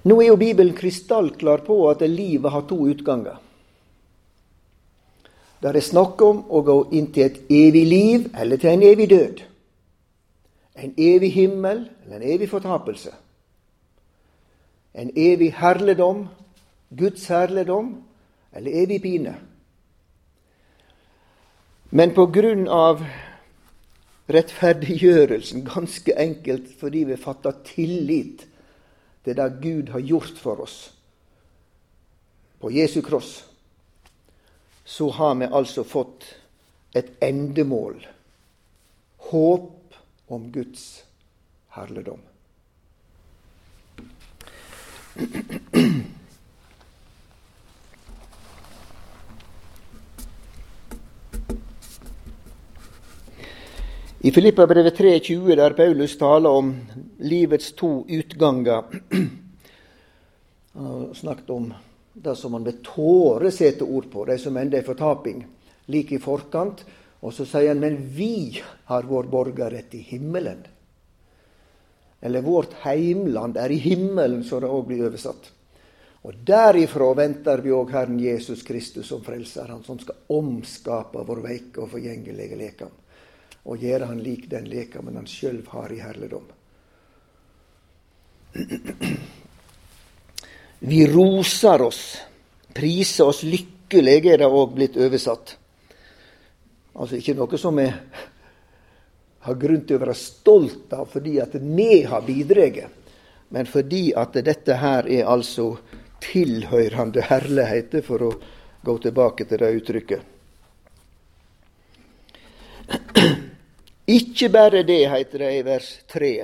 Nå 0.06 0.20
er 0.22 0.28
jo 0.28 0.38
Bibelen 0.38 0.76
krystallklar 0.76 1.64
på 1.66 1.80
at 1.90 2.04
livet 2.06 2.52
har 2.52 2.62
to 2.70 2.78
utganger. 2.86 3.40
Der 5.64 5.74
er 5.74 5.82
snakk 5.82 6.22
om 6.22 6.44
å 6.46 6.62
gå 6.62 6.76
inn 6.94 7.10
til 7.10 7.26
et 7.26 7.40
evig 7.50 7.84
liv 7.90 8.28
eller 8.38 8.60
til 8.62 8.76
en 8.76 8.86
evig 8.86 9.08
død. 9.10 9.42
En 10.78 10.92
evig 10.94 11.32
himmel 11.34 11.88
eller 12.04 12.20
en 12.20 12.28
evig 12.36 12.50
fortapelse 12.52 13.14
en 14.96 15.12
evig 15.12 15.52
herligdom, 15.58 16.26
Guds 16.88 17.26
herligdom, 17.28 18.02
eller 18.52 18.82
evig 18.82 19.02
pine. 19.02 19.34
Men 21.90 22.14
på 22.16 22.26
grunn 22.32 22.64
av 22.72 23.04
rettferdiggjørelsen, 24.32 25.66
ganske 25.68 26.16
enkelt 26.18 26.72
fordi 26.80 27.04
vi 27.12 27.18
fatter 27.20 27.60
tillit 27.66 28.46
til 29.26 29.36
det 29.36 29.50
Gud 29.62 29.92
har 29.94 30.02
gjort 30.02 30.40
for 30.40 30.64
oss 30.64 30.78
på 32.60 32.72
Jesu 32.72 33.02
kross, 33.04 33.44
så 34.84 35.10
har 35.10 35.34
vi 35.34 35.48
altså 35.50 35.84
fått 35.84 36.24
et 36.96 37.10
endemål. 37.22 37.98
Håp 39.28 39.98
om 40.32 40.48
Guds 40.54 41.04
herligdom. 41.76 42.22
I 54.26 54.30
Filippabrevet 54.32 54.98
3,20, 54.98 55.54
der 55.56 55.70
Paulus 55.70 56.18
taler 56.18 56.50
om 56.50 56.74
livets 57.18 57.72
to 57.72 58.04
utganger 58.08 58.82
Han 60.72 60.84
har 60.84 61.14
snakket 61.14 61.50
om 61.50 61.74
det 62.12 62.36
som 62.36 62.52
han 62.52 62.62
med 62.62 62.82
tårer 62.84 63.50
setter 63.50 63.86
ord 63.86 64.10
på, 64.12 64.24
de 64.24 64.38
som 64.38 64.56
ender 64.56 64.82
i 64.82 64.84
fortaping, 64.84 65.46
like 65.86 66.14
i 66.14 66.18
forkant. 66.20 66.84
Og 67.20 67.32
så 67.32 67.46
sier 67.48 67.68
han 67.72 67.80
men 67.80 67.96
vi 68.12 68.60
har 68.90 69.08
vår 69.08 69.30
borgerrett 69.32 69.94
i 69.94 70.02
himmelen. 70.10 70.66
Eller 72.26 72.42
vårt 72.42 72.74
heimland 72.82 73.56
er 73.62 73.70
i 73.70 73.78
himmelen, 73.78 74.42
så 74.44 74.58
det 74.60 74.70
òg 74.70 74.88
blir 74.90 75.06
oversatt. 75.06 75.52
Og 76.26 76.34
derifra 76.46 77.12
venter 77.14 77.62
vi 77.62 77.70
òg 77.70 77.92
Herren 77.94 78.18
Jesus 78.18 78.64
Kristus 78.66 79.06
som 79.12 79.22
frelser, 79.22 79.70
han 79.70 79.84
som 79.86 79.98
skal 80.02 80.34
omskape 80.34 81.22
vår 81.26 81.42
veike 81.44 81.84
og 81.84 81.92
forgjengelige 81.94 82.58
lekam 82.58 82.94
og 83.66 83.82
gjøre 83.82 84.06
han 84.10 84.20
lik 84.22 84.46
den 84.50 84.68
lekamen 84.70 85.16
han 85.18 85.26
sjøl 85.26 85.58
har 85.72 85.92
i 85.92 85.98
herligdom. 86.00 86.44
Vi 90.90 91.06
roser 91.10 91.82
oss, 91.82 92.02
priser 92.76 93.24
oss 93.26 93.42
lykkelige, 93.42 94.34
er 94.34 94.38
det 94.44 94.46
òg 94.46 94.74
blitt 94.76 94.96
oversatt. 95.00 95.56
Altså 96.96 97.16
ikke 97.18 97.34
noe 97.36 97.58
som 97.60 97.76
vi 97.76 97.86
har 99.46 99.58
grunn 99.60 99.84
til 99.86 99.98
å 99.98 100.02
være 100.04 100.18
stolt 100.18 100.92
av 100.96 101.08
fordi 101.12 101.38
at 101.42 101.54
vi 101.54 102.02
har 102.08 102.24
bidratt, 102.26 102.90
men 103.54 103.68
fordi 103.70 104.10
at 104.18 104.34
dette 104.44 104.78
her 104.82 105.06
er 105.06 105.28
altså 105.30 105.76
tilhørende 106.22 107.22
herligheter, 107.28 108.02
for 108.02 108.22
å 108.26 108.32
gå 108.82 108.96
tilbake 109.04 109.46
til 109.46 109.62
det 109.62 109.70
uttrykket. 109.80 110.32
Ikke 114.06 114.48
bare 114.54 114.82
det, 114.86 115.00
heter 115.10 115.42
det 115.42 115.52
i 115.56 115.64
vers 115.66 115.88
3. 116.10 116.34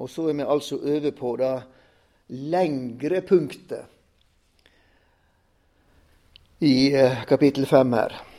Og 0.00 0.10
så 0.10 0.28
er 0.28 0.36
vi 0.36 0.48
altså 0.54 0.76
over 0.76 1.14
på 1.16 1.36
det 1.40 1.54
lengre 2.52 3.20
punktet 3.28 3.88
i 6.62 6.92
eh, 6.94 7.24
kapittel 7.28 7.66
5 7.66 7.96
her. 7.96 8.31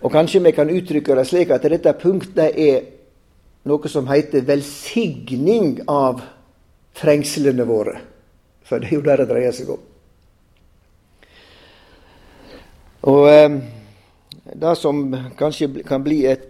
Og 0.00 0.12
kanskje 0.12 0.40
vi 0.44 0.52
kan 0.56 0.70
uttrykke 0.72 1.16
det 1.16 1.26
slik 1.28 1.50
at 1.52 1.66
dette 1.68 1.92
punktet 2.00 2.56
er 2.56 2.84
noe 3.68 3.88
som 3.92 4.08
heter 4.08 4.46
velsigning 4.48 5.82
av 5.90 6.22
trengslene 6.96 7.66
våre. 7.68 7.98
For 8.64 8.80
det 8.80 8.88
er 8.88 8.96
jo 8.96 9.04
det 9.04 9.18
det 9.20 9.28
dreier 9.28 9.54
seg 9.56 9.74
om. 9.74 9.82
Og 13.10 13.26
eh, 13.32 13.58
det 14.60 14.74
som 14.76 15.04
kanskje 15.38 15.84
kan 15.88 16.04
bli 16.04 16.22
et 16.28 16.48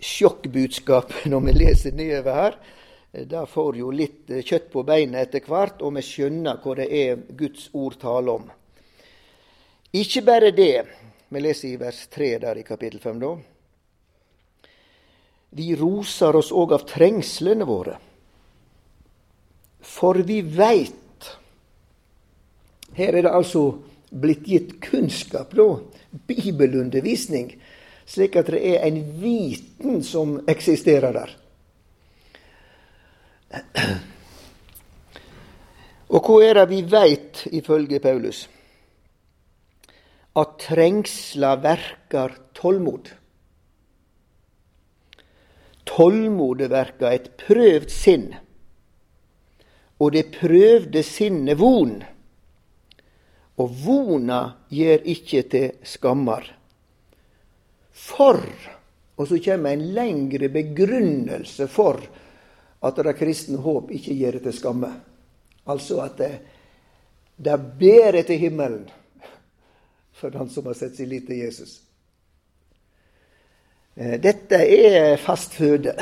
sjokkbudskap 0.00 1.12
når 1.32 1.46
vi 1.46 1.56
leser 1.60 1.96
nedover 1.96 2.40
her, 2.40 2.60
det 3.10 3.42
får 3.50 3.76
jo 3.80 3.90
litt 3.90 4.30
kjøtt 4.46 4.68
på 4.70 4.84
beinet 4.86 5.26
etter 5.26 5.42
hvert, 5.42 5.80
og 5.82 5.96
vi 5.96 6.04
skjønner 6.06 6.60
hva 6.62 6.76
det 6.78 6.86
er 6.94 7.22
Guds 7.36 7.66
ord 7.74 7.96
taler 7.98 8.36
om. 8.38 8.44
Ikke 9.98 10.22
bare 10.22 10.52
det. 10.54 10.84
Vi 11.30 11.40
leser 11.40 11.68
i 11.68 11.76
vers 11.78 12.06
3 12.10 12.38
der 12.42 12.58
i 12.58 12.62
kapittel 12.66 13.00
5, 13.00 13.20
da. 13.20 13.36
Vi 15.50 15.76
roser 15.78 16.36
oss 16.36 16.50
òg 16.50 16.74
av 16.74 16.86
trengslene 16.90 17.66
våre, 17.66 17.94
for 19.80 20.18
vi 20.26 20.40
veit 20.42 20.96
Her 22.90 23.14
er 23.14 23.22
det 23.22 23.30
altså 23.30 23.62
blitt 24.10 24.42
gitt 24.50 24.72
kunnskap, 24.82 25.54
da, 25.54 25.78
bibelundervisning, 26.26 27.52
slik 28.02 28.34
at 28.36 28.50
det 28.50 28.60
er 28.66 28.82
en 28.88 28.98
viten 29.22 30.02
som 30.02 30.40
eksisterer 30.50 31.14
der. 31.14 31.36
Og 36.10 36.26
hva 36.26 36.40
er 36.42 36.58
det 36.58 36.66
vi 36.74 36.82
veit, 36.90 37.44
ifølge 37.54 38.02
Paulus? 38.02 38.48
At 40.38 40.58
trengsla 40.62 41.56
verkar 41.56 42.36
tålmod. 42.54 43.10
Tålmodet 45.84 46.70
verkar 46.70 47.16
et 47.16 47.32
prøvd 47.40 47.90
sinn, 47.90 48.28
og 49.98 50.12
det 50.14 50.30
prøvde 50.36 51.02
sinnet 51.02 51.58
von 51.58 51.96
og 53.60 53.72
vona 53.84 54.38
gjer 54.72 55.02
ikkje 55.10 55.42
til 55.52 55.72
skammar. 55.84 56.46
For 57.90 58.38
Og 59.20 59.28
så 59.28 59.36
kjem 59.36 59.66
en 59.68 59.82
lengre 59.92 60.48
begrunnelse 60.48 61.66
for 61.68 62.00
at 62.80 63.00
det 63.04 63.12
kristne 63.18 63.60
håp 63.60 63.90
ikke 63.92 64.16
gjør 64.16 64.38
det 64.38 64.46
til 64.46 64.56
skamme. 64.56 64.88
Altså 65.68 65.98
at 66.06 66.16
det, 66.16 66.30
det 67.36 67.58
ber 67.80 68.16
til 68.24 68.40
himmelen 68.40 68.86
for 70.20 70.36
han 70.36 70.50
som 70.52 70.66
har 70.68 70.76
sett 70.76 70.96
sin 70.96 71.10
til 71.26 71.38
Jesus. 71.40 71.80
Eh, 73.96 74.20
dette 74.20 74.60
er 74.60 75.16
fast 75.20 75.56
føde. 75.56 75.96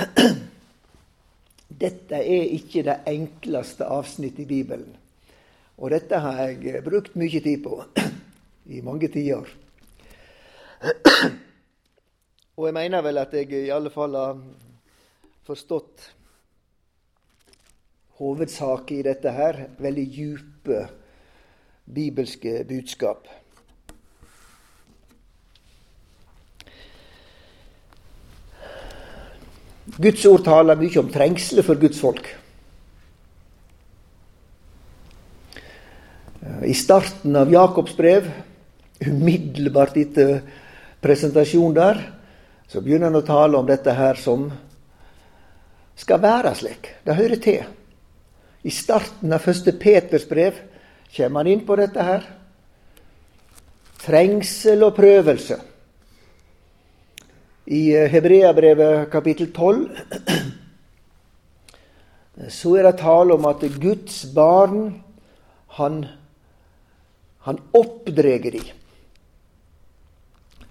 Dette 1.79 2.17
er 2.17 2.49
ikke 2.57 2.81
det 2.83 2.95
enkleste 3.07 3.87
avsnittet 3.87 4.41
i 4.43 4.49
Bibelen. 4.49 4.97
Og 5.79 5.93
dette 5.93 6.19
har 6.19 6.41
jeg 6.49 6.81
brukt 6.83 7.15
mye 7.21 7.41
tid 7.45 7.61
på 7.63 7.77
i 8.75 8.81
mange 8.83 9.11
tiår. 9.13 9.51
Og 12.59 12.67
jeg 12.67 12.75
mener 12.75 13.05
vel 13.05 13.21
at 13.21 13.35
jeg 13.37 13.53
i 13.53 13.71
alle 13.71 13.93
fall 13.95 14.17
har 14.19 14.41
forstått 15.47 16.09
hovedsaken 18.19 18.99
i 18.99 19.07
dette 19.07 19.31
her. 19.37 19.61
Veldig 19.79 20.07
djupe 20.17 20.81
bibelske 21.95 22.65
budskap. 22.69 23.29
Guds 29.97 30.27
ord 30.29 30.45
taler 30.45 30.77
mye 30.77 31.01
om 31.01 31.09
trengsler 31.13 31.65
for 31.65 31.81
Guds 31.81 32.01
folk. 32.03 32.27
I 36.65 36.75
starten 36.77 37.37
av 37.37 37.51
Jakobs 37.53 37.97
brev, 37.97 38.29
umiddelbart 39.01 39.97
etter 40.01 40.41
presentasjonen 41.03 41.77
der, 41.77 42.01
så 42.69 42.83
begynner 42.85 43.09
han 43.09 43.21
å 43.21 43.27
tale 43.27 43.59
om 43.59 43.67
dette 43.69 43.95
her 43.97 44.19
som 44.21 44.49
skal 45.99 46.21
være 46.23 46.55
slik. 46.59 46.91
Det 47.05 47.17
hører 47.17 47.43
til. 47.43 47.65
I 48.63 48.75
starten 48.75 49.33
av 49.33 49.45
første 49.45 49.73
Peters 49.79 50.27
brev 50.29 50.59
kommer 51.15 51.41
han 51.41 51.53
inn 51.53 51.65
på 51.67 51.77
dette 51.79 52.05
her. 52.05 52.27
Trengsel 54.05 54.85
og 54.87 54.95
prøvelse. 54.99 55.59
I 57.69 57.83
eh, 57.93 58.09
Hebreabrevet 58.09 59.11
kapittel 59.13 59.53
12 59.53 59.89
så 62.59 62.77
er 62.79 62.87
det 62.89 63.01
tale 63.03 63.35
om 63.35 63.49
at 63.51 63.67
Guds 63.83 64.23
barn, 64.33 65.03
han 65.77 66.07
han 67.49 67.61
oppdreger 67.73 68.51
de. 68.51 68.61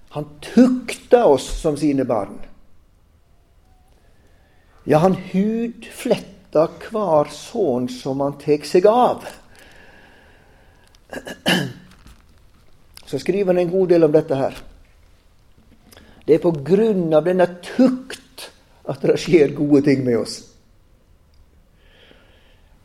Han 0.10 0.26
tukter 0.42 1.24
oss 1.24 1.62
som 1.62 1.78
sine 1.78 2.06
barn. 2.06 2.38
Ja, 4.84 4.98
han 5.02 5.16
hudfletter 5.32 6.70
hver 6.86 7.32
sønn 7.34 7.90
som 7.90 8.22
han 8.22 8.38
tar 8.38 8.62
seg 8.70 8.86
av. 8.92 9.26
Så 13.10 13.20
skriver 13.26 13.56
han 13.56 13.64
en 13.64 13.74
god 13.74 13.90
del 13.90 14.06
om 14.06 14.14
dette 14.14 14.38
her. 14.38 14.62
Det 16.28 16.36
er 16.36 16.44
på 16.44 16.52
grunn 16.52 17.13
av 17.16 17.24
denne 17.24 17.48
tukt 17.63 18.50
at 18.88 19.04
det 19.04 19.16
skjer 19.22 19.56
gode 19.56 19.86
ting 19.88 20.04
med 20.04 20.20
oss. 20.20 20.42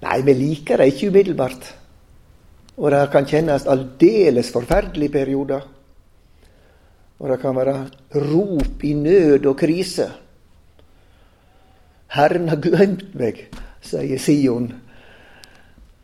Nei, 0.03 0.19
vi 0.27 0.35
liker 0.35 0.79
det 0.79 0.93
ikke 0.93 1.11
umiddelbart. 1.11 1.67
Og 2.79 2.91
det 2.95 3.03
kan 3.13 3.27
kjennes 3.29 3.67
aldeles 3.71 4.51
forferdelige 4.55 5.15
perioder. 5.15 5.67
Og 7.23 7.31
det 7.31 7.39
kan 7.43 7.59
være 7.59 7.77
rop 8.31 8.87
i 8.87 8.95
nød 8.99 9.47
og 9.47 9.59
krise. 9.59 10.09
Herren 12.15 12.51
har 12.51 12.63
glemt 12.63 13.13
meg, 13.19 13.47
sier 13.83 14.23
Sion. 14.23 14.71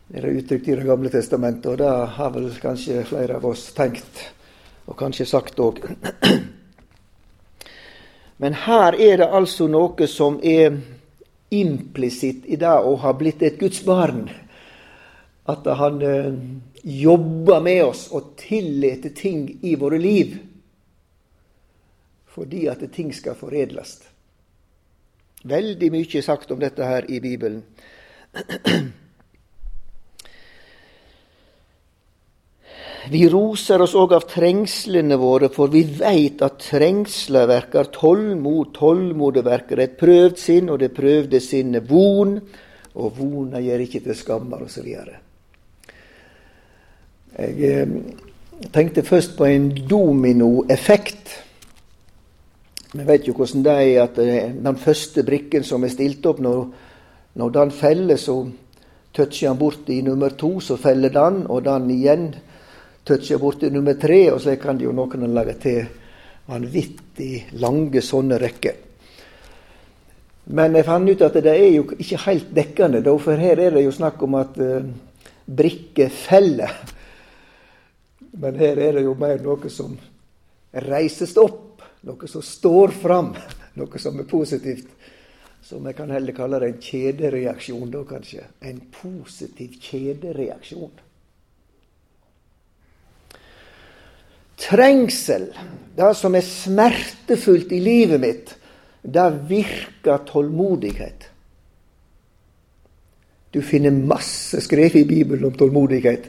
Det 0.09 0.23
er 0.23 0.31
uttrykt 0.31 0.67
i 0.67 0.75
Det 0.79 0.87
gamle 0.87 1.11
testamentet, 1.13 1.71
og 1.71 1.77
det 1.77 1.91
har 2.15 2.31
vel 2.33 2.49
kanskje 2.61 3.03
flere 3.05 3.35
av 3.37 3.45
oss 3.45 3.67
tenkt, 3.77 4.23
og 4.87 4.97
kanskje 4.97 5.27
sagt 5.29 5.59
òg. 5.59 5.83
Men 8.39 8.55
her 8.55 8.95
er 8.95 9.17
det 9.19 9.27
altså 9.35 9.67
noe 9.67 10.07
som 10.07 10.37
er 10.39 10.77
implisitt 11.51 12.45
i 12.47 12.55
det 12.61 12.71
å 12.71 12.93
ha 13.01 13.11
blitt 13.17 13.41
et 13.43 13.59
Guds 13.59 13.81
barn. 13.83 14.29
At 15.49 15.65
han 15.79 15.97
eh, 16.05 16.37
jobber 16.83 17.59
med 17.65 17.83
oss 17.89 18.05
og 18.15 18.37
tillater 18.39 19.11
ting 19.17 19.49
i 19.61 19.75
våre 19.79 19.99
liv 19.99 20.37
fordi 22.29 22.67
at 22.71 22.83
ting 22.93 23.09
skal 23.11 23.35
foredles. 23.35 23.97
Veldig 25.49 25.89
mye 25.91 26.07
er 26.15 26.23
sagt 26.23 26.51
om 26.53 26.61
dette 26.61 26.85
her 26.85 27.09
i 27.11 27.19
Bibelen. 27.19 27.63
Vi 33.09 33.23
roser 33.25 33.81
oss 33.81 33.95
òg 33.97 34.11
av 34.13 34.25
trengslene 34.29 35.15
våre, 35.17 35.47
for 35.49 35.71
vi 35.73 35.81
veit 35.97 36.43
at 36.45 36.59
trengsler 36.61 37.47
verkar 37.49 37.87
tålmod, 37.89 38.69
tålmodet 38.75 39.41
verkar 39.47 39.79
et 39.81 39.95
prøvd 39.97 40.35
sinn, 40.37 40.67
og 40.69 40.77
det 40.83 40.91
prøvde 40.93 41.39
sinnet 41.41 41.87
von, 41.89 42.35
og 42.93 43.15
vona 43.17 43.61
gjør 43.65 43.81
ikke 43.85 44.03
til 44.05 44.17
skammer, 44.17 44.61
osv. 44.67 44.89
Jeg 47.39 47.55
eh, 47.65 47.95
tenkte 48.75 49.05
først 49.07 49.33
på 49.39 49.47
en 49.47 49.71
dominoeffekt. 49.89 51.33
Vi 52.93 53.07
vet 53.07 53.25
jo 53.25 53.33
hvordan 53.39 53.65
det 53.65 53.73
er 53.87 54.03
at 54.03 54.19
eh, 54.21 54.51
den 54.53 54.77
første 54.77 55.23
brikken 55.25 55.65
som 55.65 55.81
er 55.87 55.95
stilt 55.95 56.29
opp, 56.29 56.43
når, 56.45 56.61
når 57.41 57.57
den 57.57 57.73
feller, 57.73 58.21
så 58.21 58.43
toucher 59.17 59.49
han 59.49 59.57
bort 59.57 59.89
i 59.89 60.03
nummer 60.05 60.37
to, 60.37 60.59
så 60.61 60.77
feller 60.77 61.09
den, 61.15 61.41
og 61.49 61.65
den 61.65 61.89
igjen 61.97 62.29
toucher 63.09 63.41
borti 63.41 63.71
nummer 63.73 63.97
tre, 63.99 64.27
og 64.31 64.41
så 64.43 64.55
kan 64.61 64.79
jo 64.81 64.93
noen 64.93 65.33
lage 65.33 65.57
til 65.63 65.81
vanvittig 66.49 67.59
lange 67.61 68.01
sånne 68.05 68.37
rekker. 68.41 68.85
Men 70.49 70.73
jeg 70.73 70.85
fant 70.87 71.09
ut 71.09 71.21
at 71.21 71.35
det 71.45 71.51
er 71.53 71.67
jo 71.75 71.83
ikke 71.93 72.23
helt 72.25 72.53
dekkende, 72.57 73.03
for 73.21 73.37
her 73.37 73.59
er 73.61 73.75
det 73.75 73.83
jo 73.85 73.93
snakk 73.93 74.21
om 74.25 74.37
at 74.39 74.55
uh, 74.57 74.87
brikker 75.45 76.09
feller. 76.09 76.73
Men 78.39 78.57
her 78.57 78.81
er 78.81 78.97
det 78.97 79.05
jo 79.05 79.17
mer 79.17 79.41
noe 79.45 79.69
som 79.73 79.93
reises 80.89 81.35
opp, 81.37 81.83
noe 82.05 82.29
som 82.29 82.45
står 82.45 82.95
fram, 82.97 83.33
noe 83.77 84.01
som 84.01 84.17
er 84.21 84.29
positivt. 84.29 84.89
Som 85.61 85.85
jeg 85.85 85.97
kan 85.97 86.09
heller 86.09 86.33
kalle 86.33 86.61
det 86.63 86.71
en 86.71 86.81
kjedereaksjon, 86.81 87.89
da 87.93 88.01
kanskje. 88.07 88.45
En 88.65 88.79
positiv 88.95 89.75
kjedereaksjon. 89.83 91.08
Trengsel, 94.59 95.49
det 95.95 96.13
som 96.19 96.35
er 96.35 96.45
smertefullt 96.45 97.71
i 97.75 97.79
livet 97.83 98.21
mitt, 98.21 98.55
det 99.01 99.27
virker 99.47 100.25
tålmodighet. 100.27 101.29
Du 103.51 103.61
finner 103.65 103.91
masse 103.91 104.61
skrevet 104.61 105.01
i 105.01 105.07
Bibelen 105.07 105.47
om 105.49 105.55
tålmodighet. 105.57 106.27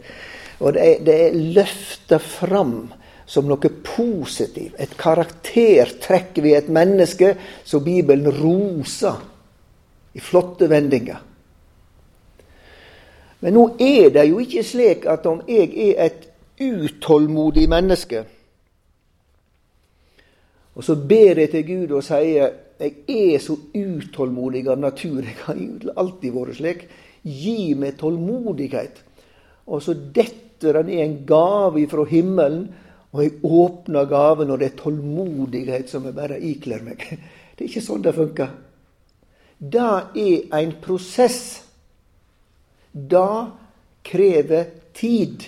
Og 0.61 0.77
det 0.77 0.87
er, 0.87 1.03
det 1.05 1.17
er 1.27 1.41
løfta 1.57 2.21
fram 2.23 2.93
som 3.31 3.47
noe 3.47 3.71
positivt, 3.87 4.75
et 4.81 4.97
karaktertrekk 4.99 6.41
ved 6.43 6.57
et 6.57 6.71
menneske 6.73 7.35
som 7.65 7.85
Bibelen 7.85 8.27
roser 8.41 9.21
i 10.17 10.23
flotte 10.23 10.67
vendinger. 10.71 11.21
Men 13.41 13.55
nå 13.57 13.69
er 13.81 14.11
det 14.13 14.27
jo 14.29 14.41
ikke 14.43 14.65
slik 14.67 15.07
at 15.09 15.29
om 15.31 15.45
jeg 15.49 15.71
er 15.93 16.03
et 16.09 16.27
utålmodig 16.61 17.69
menneske. 17.69 18.25
Og 20.77 20.85
så 20.85 20.97
ber 20.97 21.41
jeg 21.43 21.51
til 21.53 21.67
Gud 21.67 21.97
og 21.99 22.05
sier 22.07 22.53
jeg 22.81 22.95
er 23.13 23.41
så 23.45 23.59
utålmodig 23.77 24.63
av 24.73 24.79
natur. 24.81 25.21
Jeg 25.21 25.37
har 25.45 25.59
alltid 26.01 26.33
vært 26.33 26.57
slik. 26.57 26.87
Gi 27.21 27.75
meg 27.77 27.99
tålmodighet. 28.01 29.03
Og 29.69 29.83
så 29.85 29.93
detter 29.93 30.79
den 30.79 30.89
i 30.95 31.03
en 31.05 31.19
gave 31.29 31.85
fra 31.91 32.07
himmelen, 32.09 32.71
og 33.13 33.23
jeg 33.25 33.37
åpner 33.45 34.09
gaven, 34.09 34.53
og 34.55 34.63
det 34.63 34.71
er 34.71 34.79
tålmodighet 34.79 35.93
som 35.93 36.07
jeg 36.09 36.17
bare 36.17 36.41
ikler 36.41 36.85
meg. 36.87 37.05
Det 37.61 37.67
er 37.67 37.73
ikke 37.75 37.85
sånn 37.85 38.01
det 38.01 38.15
funker. 38.17 38.53
Det 39.61 39.89
er 40.17 40.55
en 40.57 40.71
prosess. 40.81 41.41
Det 42.89 43.33
krever 44.09 44.71
tid. 44.97 45.45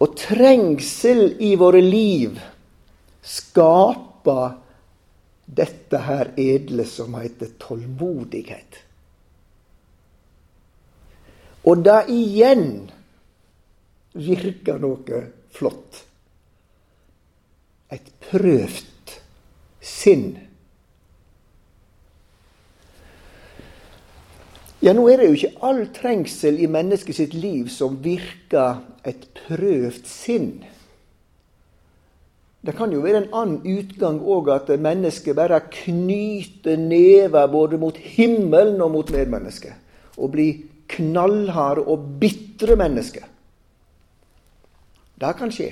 Og 0.00 0.16
trengsel 0.18 1.36
i 1.40 1.54
våre 1.56 1.80
liv 1.80 2.36
skaper 3.24 4.58
dette 5.46 6.00
her 6.04 6.32
edle 6.40 6.84
som 6.88 7.14
heter 7.16 7.54
tålmodighet. 7.62 8.82
Og 11.66 11.82
det 11.82 12.02
igjen 12.12 12.66
virker 14.16 14.78
noe 14.82 15.22
flott. 15.54 16.02
Et 17.90 18.12
prøvd 18.28 19.16
sinn. 19.82 20.28
Ja, 24.84 24.92
nå 24.92 25.06
er 25.08 25.20
det 25.20 25.30
jo 25.30 25.36
ikke 25.38 25.64
all 25.64 25.86
trengsel 25.96 26.58
i 26.60 26.68
mennesket 26.68 27.16
sitt 27.16 27.34
liv 27.34 27.70
som 27.72 27.96
virker 28.04 28.82
et 29.08 29.24
prøvd 29.46 30.02
sinn. 30.08 30.50
Det 32.66 32.74
kan 32.76 32.92
jo 32.92 33.00
være 33.00 33.22
en 33.22 33.32
annen 33.32 33.78
utgang 33.78 34.18
òg, 34.20 34.50
at 34.50 34.72
mennesket 34.80 35.36
bare 35.38 35.62
knyter 35.70 36.76
never 36.76 37.46
både 37.46 37.78
mot 37.78 37.96
himmelen 37.96 38.82
og 38.82 38.90
mot 38.90 39.10
medmennesket. 39.14 39.72
Og 40.18 40.32
blir 40.34 40.64
knallharde 40.90 41.86
og 41.86 42.18
bitre 42.20 42.76
mennesker. 42.76 43.24
Det 45.20 45.32
kan 45.38 45.52
skje. 45.52 45.70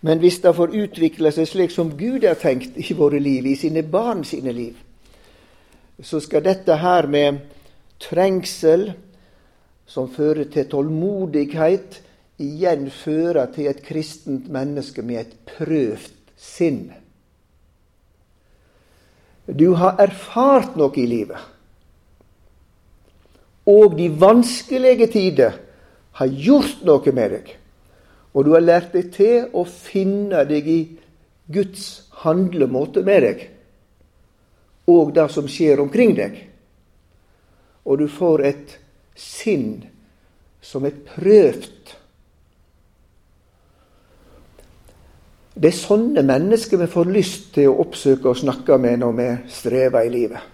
Men 0.00 0.18
hvis 0.18 0.40
det 0.40 0.56
får 0.56 0.74
utvikle 0.74 1.30
seg 1.32 1.48
slik 1.48 1.72
som 1.74 1.92
Gud 1.98 2.24
har 2.24 2.40
tenkt 2.40 2.78
i 2.80 2.96
våre 2.96 3.20
liv, 3.20 3.46
i 3.46 3.56
sine 3.56 3.82
barn 3.82 4.24
sine 4.24 4.52
liv, 4.52 4.76
så 6.02 6.20
skal 6.24 6.44
dette 6.44 6.80
her 6.80 7.06
med 7.06 7.40
trengsel 8.00 8.92
som 9.90 10.08
fører 10.10 10.46
til 10.52 10.68
tålmodighet, 10.70 12.00
igjen 12.40 12.88
fører 12.94 13.50
til 13.54 13.68
et 13.70 13.82
kristent 13.84 14.48
menneske 14.52 15.02
med 15.04 15.24
et 15.24 15.36
prøvd 15.50 16.12
sinn. 16.40 16.84
Du 19.50 19.74
har 19.76 19.98
erfart 20.00 20.76
noe 20.78 20.94
i 21.00 21.06
livet. 21.10 21.40
Og 23.68 23.96
de 23.98 24.08
vanskelige 24.08 25.10
tider 25.10 25.58
har 26.18 26.30
gjort 26.46 26.84
noe 26.86 27.14
med 27.14 27.34
deg. 27.34 27.50
Og 28.30 28.46
du 28.46 28.54
har 28.54 28.62
lært 28.62 28.94
deg 28.94 29.10
til 29.14 29.50
å 29.52 29.66
finne 29.66 30.44
deg 30.48 30.68
i 30.70 30.80
Guds 31.50 32.06
handlemåte 32.22 33.02
med 33.02 33.24
deg, 33.26 33.40
og 34.90 35.10
det 35.16 35.26
som 35.34 35.48
skjer 35.50 35.80
omkring 35.82 36.12
deg 36.14 36.36
og 37.84 37.98
du 38.00 38.06
får 38.10 38.44
et 38.48 38.76
sinn 39.16 39.80
som 40.60 40.84
er 40.84 40.96
prøvd. 41.06 41.94
Det 45.60 45.68
er 45.68 45.76
sånne 45.76 46.24
mennesker 46.24 46.80
vi 46.80 46.88
får 46.88 47.12
lyst 47.12 47.52
til 47.56 47.70
å 47.70 47.78
oppsøke 47.84 48.30
og 48.30 48.40
snakke 48.40 48.78
med 48.80 49.00
når 49.02 49.16
vi 49.18 49.28
strever 49.52 50.06
i 50.06 50.12
livet. 50.12 50.48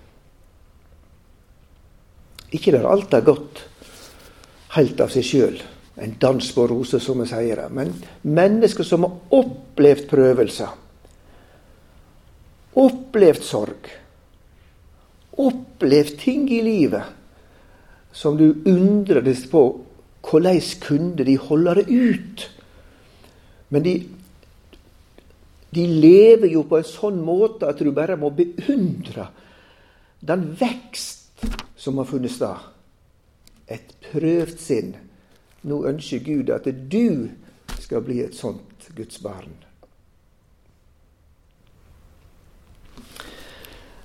Ikke 2.57 2.73
der 2.75 2.87
alt 2.89 3.15
er 3.15 3.27
godt 3.27 3.63
helt 4.77 5.01
av 5.03 5.13
seg 5.13 5.27
sjøl, 5.27 5.61
en 6.03 6.17
dans 6.21 6.49
på 6.53 6.67
roser, 6.69 7.01
som 7.03 7.21
vi 7.23 7.29
sier 7.31 7.63
det, 7.63 7.69
men 7.73 7.93
mennesker 8.23 8.87
som 8.87 9.07
har 9.07 9.39
opplevd 9.39 10.09
prøvelser, 10.11 10.75
opplevd 12.77 13.47
sorg, 13.47 13.89
opplevd 15.37 16.19
ting 16.21 16.49
i 16.53 16.63
livet 16.65 17.15
som 18.17 18.37
du 18.39 18.49
undrer 18.65 19.25
deg 19.25 19.43
på 19.51 19.63
hvordan 20.27 20.61
kunne 20.83 21.25
de 21.25 21.37
holde 21.39 21.75
det 21.79 21.87
ut? 21.89 22.47
Men 23.69 23.83
de, 23.83 23.95
de 25.71 25.87
lever 25.87 26.51
jo 26.55 26.65
på 26.67 26.81
en 26.81 26.89
sånn 26.89 27.21
måte 27.23 27.69
at 27.69 27.83
du 27.83 27.93
bare 27.95 28.19
må 28.19 28.33
beundre 28.35 29.29
den 30.27 30.49
vekst 30.59 31.45
som 31.77 32.01
har 32.01 32.09
funnet 32.09 32.33
sted. 32.35 32.57
Et 33.69 33.95
prøvd 34.11 34.59
sinn. 34.63 34.95
Nå 35.67 35.83
ønsker 35.91 36.25
Gud 36.25 36.51
at 36.55 36.67
du 36.67 37.29
skal 37.83 38.03
bli 38.07 38.23
et 38.25 38.35
sånt 38.35 38.89
Guds 38.97 39.21
barn. 39.23 39.66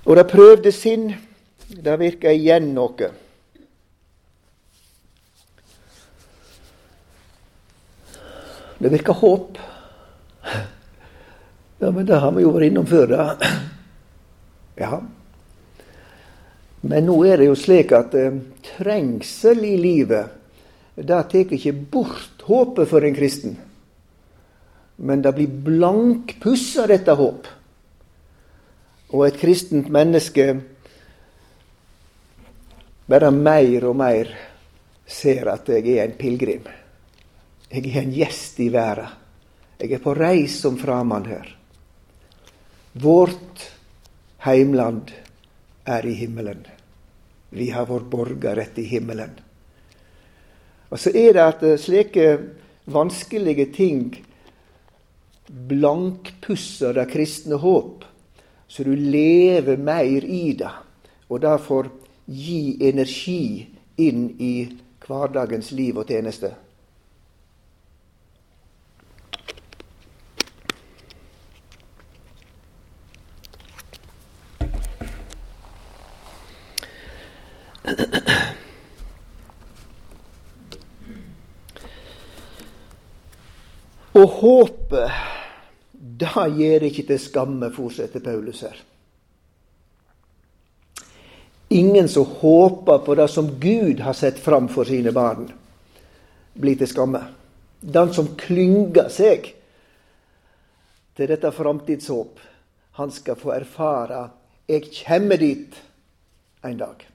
Og 0.02 0.16
det 0.18 0.26
prøvde 0.30 0.72
sinn, 0.74 1.12
det 1.68 1.98
virka 2.00 2.32
igjen 2.34 2.72
noe. 2.74 3.10
Det 8.82 8.90
virker 8.90 9.20
håp. 9.22 9.60
Ja, 11.82 11.90
men 11.90 12.06
det 12.06 12.18
har 12.22 12.34
vi 12.34 12.42
jo 12.42 12.52
vært 12.54 12.70
innom 12.70 12.86
før. 12.86 13.06
da. 13.10 13.52
Ja, 14.78 15.02
men 16.82 17.06
nå 17.06 17.16
er 17.28 17.38
det 17.38 17.46
jo 17.46 17.58
slik 17.58 17.92
at 17.94 18.14
eh, 18.18 18.40
trengsel 18.72 19.60
i 19.66 19.76
livet 19.78 20.38
det 20.98 21.06
tar 21.30 21.54
ikke 21.54 21.72
bort 21.72 22.42
håpet 22.44 22.90
for 22.90 23.06
en 23.06 23.14
kristen. 23.16 23.54
Men 24.96 25.22
det 25.24 25.32
blir 25.38 25.54
blankpussa, 25.66 26.84
dette 26.90 27.14
håp. 27.16 27.46
Og 29.12 29.26
et 29.26 29.38
kristent 29.40 29.90
menneske 29.92 30.46
bare 33.12 33.30
mer 33.34 33.84
og 33.90 33.96
mer 34.00 34.30
ser 35.06 35.50
at 35.52 35.68
jeg 35.68 35.98
er 35.98 36.06
en 36.06 36.16
pilegrim. 36.16 36.64
Jeg 37.72 37.88
er 37.90 38.02
en 38.02 38.14
gjest 38.14 38.60
i 38.60 38.68
verden. 38.72 39.18
Jeg 39.82 39.96
er 39.96 40.02
på 40.04 40.14
reis 40.14 40.60
som 40.62 40.76
her. 40.78 41.48
Vårt 42.92 43.70
heimland 44.44 45.10
er 45.84 46.06
i 46.06 46.14
himmelen. 46.14 46.66
Vi 47.50 47.70
har 47.70 47.86
vår 47.86 48.00
borgerrett 48.00 48.78
i 48.78 48.84
himmelen. 48.86 49.32
Og 50.88 51.00
så 51.00 51.10
er 51.10 51.32
det 51.32 51.42
at 51.42 51.80
slike 51.80 52.38
vanskelige 52.84 53.66
ting 53.74 54.12
blankpusser 55.48 56.94
det 56.94 57.08
kristne 57.10 57.58
håp, 57.58 58.04
så 58.72 58.84
du 58.84 58.94
lever 58.96 59.76
mer 59.76 60.24
i 60.24 60.52
det, 60.56 60.70
og 61.28 61.42
derfor 61.44 61.90
gi 62.24 62.78
energi 62.88 63.68
inn 64.00 64.30
i 64.40 64.54
hverdagens 65.04 65.74
liv 65.76 65.98
og 66.00 66.08
tjeneste. 66.08 66.54
Og 84.16 84.28
håpet, 84.40 85.11
da 86.32 86.46
gjør 86.48 86.88
ikke 86.88 87.04
til 87.10 87.20
skamme, 87.20 87.70
fortsetter 87.74 88.22
Paulus 88.24 88.62
her. 88.64 88.78
Ingen 91.72 92.08
som 92.08 92.28
håper 92.40 92.98
på 93.04 93.14
det 93.16 93.28
som 93.32 93.48
Gud 93.60 94.00
har 94.04 94.16
sett 94.16 94.38
fram 94.40 94.68
for 94.68 94.88
sine 94.88 95.12
barn, 95.12 95.46
blir 96.52 96.76
til 96.76 96.90
skamme. 96.90 97.22
Den 97.80 98.12
som 98.12 98.34
klynger 98.38 99.08
seg 99.12 99.48
til 101.16 101.30
dette 101.32 101.52
framtidshåp, 101.52 102.40
han 103.00 103.10
skal 103.10 103.36
få 103.36 103.54
erfare 103.56 104.30
'jeg 104.68 104.82
kommer 105.06 105.36
dit 105.36 105.74
en 106.64 106.78
dag'. 106.78 107.06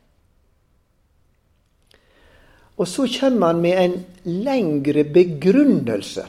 Og 2.78 2.88
så 2.88 3.08
kommer 3.20 3.48
han 3.48 3.62
med 3.62 3.78
en 3.84 4.06
lengre 4.24 5.04
begrunnelse 5.04 6.26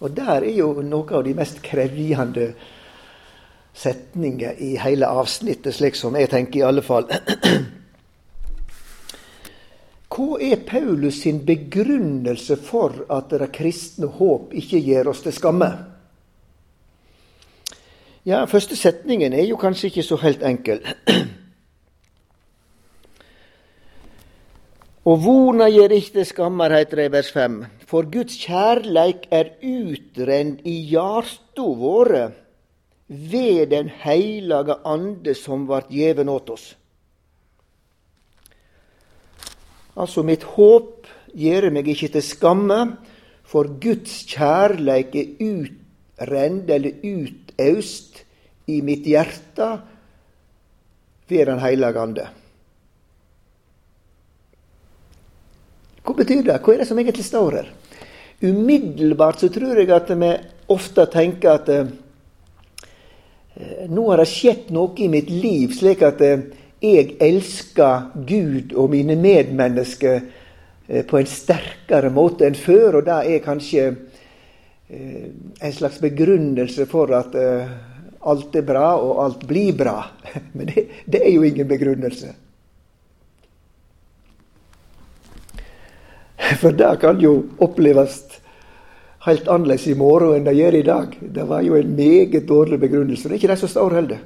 og 0.00 0.10
der 0.16 0.42
er 0.42 0.56
jo 0.56 0.72
noe 0.82 1.14
av 1.14 1.24
de 1.26 1.34
mest 1.36 1.62
krevjende 1.64 2.52
setninger 3.74 4.60
i 4.62 4.74
hele 4.78 5.06
avsnittet, 5.06 5.74
slik 5.74 5.96
som 5.98 6.14
jeg 6.18 6.30
tenker 6.30 6.60
i 6.60 6.66
alle 6.66 6.82
fall. 6.84 7.08
Hva 10.14 10.38
er 10.46 10.60
Paulus 10.62 11.22
sin 11.24 11.40
begrunnelse 11.46 12.56
for 12.62 13.00
at 13.10 13.32
det 13.34 13.50
kristne 13.54 14.06
håp 14.18 14.54
ikke 14.54 14.78
gjør 14.78 15.10
oss 15.10 15.24
til 15.24 15.34
skamme? 15.34 15.70
Ja, 18.24 18.44
Første 18.46 18.76
setningen 18.78 19.34
er 19.34 19.44
jo 19.48 19.58
kanskje 19.60 19.90
ikke 19.90 20.06
så 20.06 20.16
helt 20.22 20.42
enkel. 20.46 20.80
Og 25.04 25.18
vona 25.20 25.66
gjer 25.68 25.92
ikkje 25.92 26.22
skammar, 26.24 26.72
heiter 26.72 27.02
det 27.02 27.10
i 27.10 27.12
vers 27.12 27.28
5. 27.34 27.58
For 27.84 28.06
Guds 28.08 28.38
kjærleik 28.40 29.26
er 29.28 29.50
utrend 29.60 30.62
i 30.64 30.78
hjarta 30.88 31.66
våre 31.76 32.30
ved 33.08 33.68
Den 33.74 33.90
heilage 34.00 34.78
Ande 34.88 35.34
som 35.36 35.66
vart 35.68 35.90
gjeven 35.92 36.30
åt 36.32 36.48
oss. 36.54 36.70
Altså, 39.94 40.24
mitt 40.24 40.46
håp 40.56 41.04
gjer 41.36 41.68
meg 41.70 41.90
ikkje 41.92 42.14
til 42.16 42.24
skamme, 42.24 42.78
for 43.44 43.68
Guds 43.80 44.22
kjærleik 44.30 45.12
er 45.20 45.34
utrend 45.44 46.72
eller 46.72 46.96
utaust 47.04 48.24
i 48.72 48.80
mitt 48.80 49.04
hjerte 49.04 49.68
ved 51.28 51.44
Den 51.52 51.60
heilage 51.60 52.00
Ande. 52.00 52.26
Hva 56.04 56.12
betyr 56.18 56.42
det? 56.44 56.58
Hva 56.60 56.74
er 56.74 56.82
det 56.82 56.88
som 56.88 56.98
egentlig 57.00 57.24
står 57.24 57.54
her? 57.58 57.68
Umiddelbart 58.44 59.40
så 59.40 59.48
tror 59.48 59.78
jeg 59.80 59.88
at 59.94 60.10
vi 60.12 60.32
ofte 60.74 61.06
tenker 61.08 61.54
at 61.54 61.70
eh, 61.72 61.86
nå 63.88 64.04
har 64.10 64.20
det 64.20 64.28
skjedd 64.28 64.72
noe 64.74 64.92
i 65.00 65.08
mitt 65.08 65.30
liv, 65.32 65.72
slik 65.72 66.04
at 66.04 66.20
eh, 66.24 66.44
jeg 66.84 67.16
elsker 67.24 68.10
Gud 68.28 68.74
og 68.76 68.92
mine 68.92 69.16
medmennesker 69.16 70.18
eh, 70.20 71.06
på 71.08 71.20
en 71.22 71.30
sterkere 71.30 72.12
måte 72.12 72.44
enn 72.50 72.58
før. 72.58 73.00
Og 73.00 73.08
det 73.08 73.18
er 73.24 73.44
kanskje 73.44 73.88
en 74.94 75.72
slags 75.72 75.96
begrunnelse 76.02 76.84
for 76.86 77.08
at 77.16 77.32
alt 77.34 78.56
er 78.60 78.66
bra, 78.68 78.90
og 79.00 79.22
alt 79.24 79.46
blir 79.48 79.72
bra. 79.74 79.96
Men 80.56 80.68
det, 80.68 80.84
det 81.08 81.22
er 81.24 81.32
jo 81.32 81.46
ingen 81.48 81.68
begrunnelse. 81.68 82.34
For 86.60 86.72
det 86.76 86.96
kan 87.00 87.20
jo 87.20 87.36
oppleves 87.64 88.22
helt 89.24 89.48
annerledes 89.48 89.86
i 89.88 89.96
morgen 89.96 90.36
enn 90.36 90.48
det 90.48 90.56
gjør 90.58 90.78
i 90.78 90.86
dag. 90.86 91.18
Det 91.20 91.44
var 91.48 91.64
jo 91.64 91.76
en 91.78 91.94
meget 91.96 92.48
dårlig 92.48 92.80
begrunnelse. 92.80 93.28
Det 93.28 93.36
er 93.36 93.42
ikke 93.42 93.52
det 93.54 93.60
som 93.62 93.72
står 93.72 94.00
heller. 94.00 94.24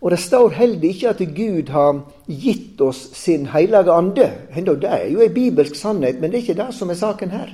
Og 0.00 0.10
det 0.10 0.20
står 0.22 0.54
heller 0.56 0.84
ikke 0.88 1.10
at 1.10 1.20
Gud 1.36 1.68
har 1.68 1.98
gitt 2.26 2.80
oss 2.80 3.02
sin 3.16 3.44
hellige 3.52 3.92
ande. 3.92 4.30
Det 4.54 4.88
er 4.88 5.10
jo 5.12 5.20
en 5.20 5.34
bibelsk 5.34 5.76
sannhet, 5.76 6.20
men 6.20 6.30
det 6.30 6.38
er 6.38 6.46
ikke 6.46 6.62
det 6.62 6.70
som 6.74 6.90
er 6.90 6.96
saken 6.96 7.34
her. 7.34 7.52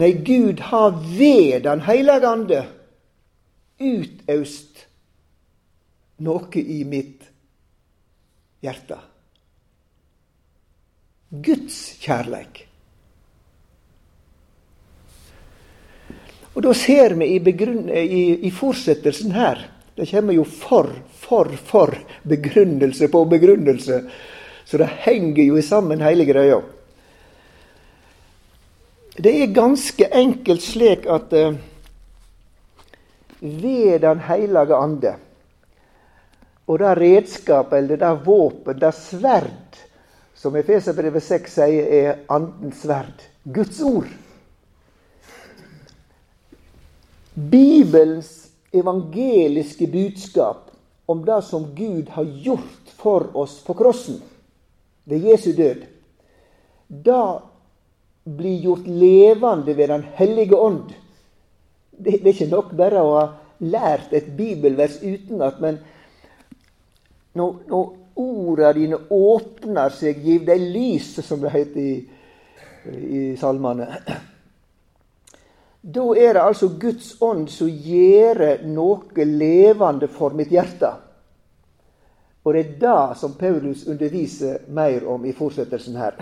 Nei, 0.00 0.10
Gud 0.26 0.58
har 0.72 0.96
ved 1.18 1.60
Den 1.62 1.84
hellige 1.86 2.26
ande 2.26 2.64
utøst 3.78 4.86
noe 6.24 6.62
i 6.62 6.82
mitt 6.88 7.28
hjerte. 8.64 8.98
Guds 11.30 11.96
kjærleik. 12.02 12.64
Og 16.54 16.62
da 16.62 16.72
ser 16.78 17.16
vi 17.18 17.32
i, 17.34 17.40
i, 17.40 18.22
i 18.46 18.50
fortsettelsen 18.54 19.34
her 19.34 19.70
Det 19.94 20.08
kommer 20.10 20.34
jo 20.34 20.42
for, 20.44 20.88
for, 21.22 21.52
for 21.54 21.92
begrunnelse 22.26 23.06
på 23.08 23.20
begrunnelse. 23.30 24.00
Så 24.64 24.78
det 24.80 24.88
henger 25.04 25.44
jo 25.44 25.56
i 25.56 25.62
sammen 25.62 26.02
hele 26.02 26.24
greia. 26.26 26.56
Det 29.14 29.30
er 29.30 29.54
ganske 29.54 30.08
enkelt 30.10 30.64
slik 30.66 31.06
at 31.06 31.30
uh, 31.30 31.54
ved 33.38 34.00
Den 34.02 34.24
hellige 34.26 34.74
ande 34.74 35.14
og 36.66 36.78
det 36.80 36.96
redskapet 36.96 37.78
eller 37.78 38.00
det 38.00 38.12
våpen, 38.24 38.78
det 38.80 38.92
sverd 38.96 39.50
som 40.44 40.56
Efeserbrevet 40.60 41.24
6 41.24 41.54
sier 41.56 41.86
er 41.88 42.08
Andens 42.28 42.82
sverd. 42.84 43.22
Guds 43.48 43.78
ord. 43.80 44.10
Bibelens 47.32 48.50
evangeliske 48.68 49.88
budskap 49.88 50.68
om 51.08 51.24
det 51.24 51.38
som 51.48 51.70
Gud 51.72 52.12
har 52.12 52.28
gjort 52.44 52.92
for 53.00 53.30
oss 53.32 53.56
på 53.64 53.78
krossen 53.78 54.20
ved 55.08 55.24
Jesu 55.30 55.54
død, 55.56 55.80
da 56.88 57.40
blir 58.24 58.60
gjort 58.68 58.84
levende 58.84 59.72
ved 59.72 59.88
Den 59.88 60.06
hellige 60.20 60.60
ånd. 60.60 60.92
Det, 61.90 62.20
det 62.20 62.28
er 62.28 62.32
ikke 62.36 62.52
nok 62.52 62.76
bare 62.76 63.00
å 63.00 63.16
ha 63.16 63.26
lært 63.64 64.12
et 64.12 64.28
bibelvers 64.36 65.00
utenat, 65.00 65.56
men 65.60 65.80
når, 67.32 67.60
når 67.72 67.92
orda 68.16 68.72
dine 68.72 68.98
åpner 69.10 69.92
seg, 69.94 70.20
giv 70.22 70.44
deg 70.46 70.62
lys, 70.74 71.14
som 71.26 71.42
det 71.42 71.52
heter 71.54 71.80
i, 71.80 71.94
i 72.92 73.22
salmene. 73.40 73.88
Da 75.84 76.04
er 76.16 76.32
det 76.32 76.42
altså 76.42 76.70
Guds 76.80 77.14
ånd 77.20 77.48
som 77.52 77.68
gjør 77.68 78.64
noe 78.64 79.26
levende 79.28 80.08
for 80.08 80.36
mitt 80.36 80.52
hjerte. 80.54 80.94
Og 82.44 82.54
det 82.54 82.60
er 82.60 82.76
det 82.80 83.18
som 83.20 83.34
Paulus 83.40 83.86
underviser 83.88 84.64
mer 84.68 85.04
om 85.08 85.24
i 85.24 85.32
fortsettelsen 85.36 85.96
her. 85.96 86.16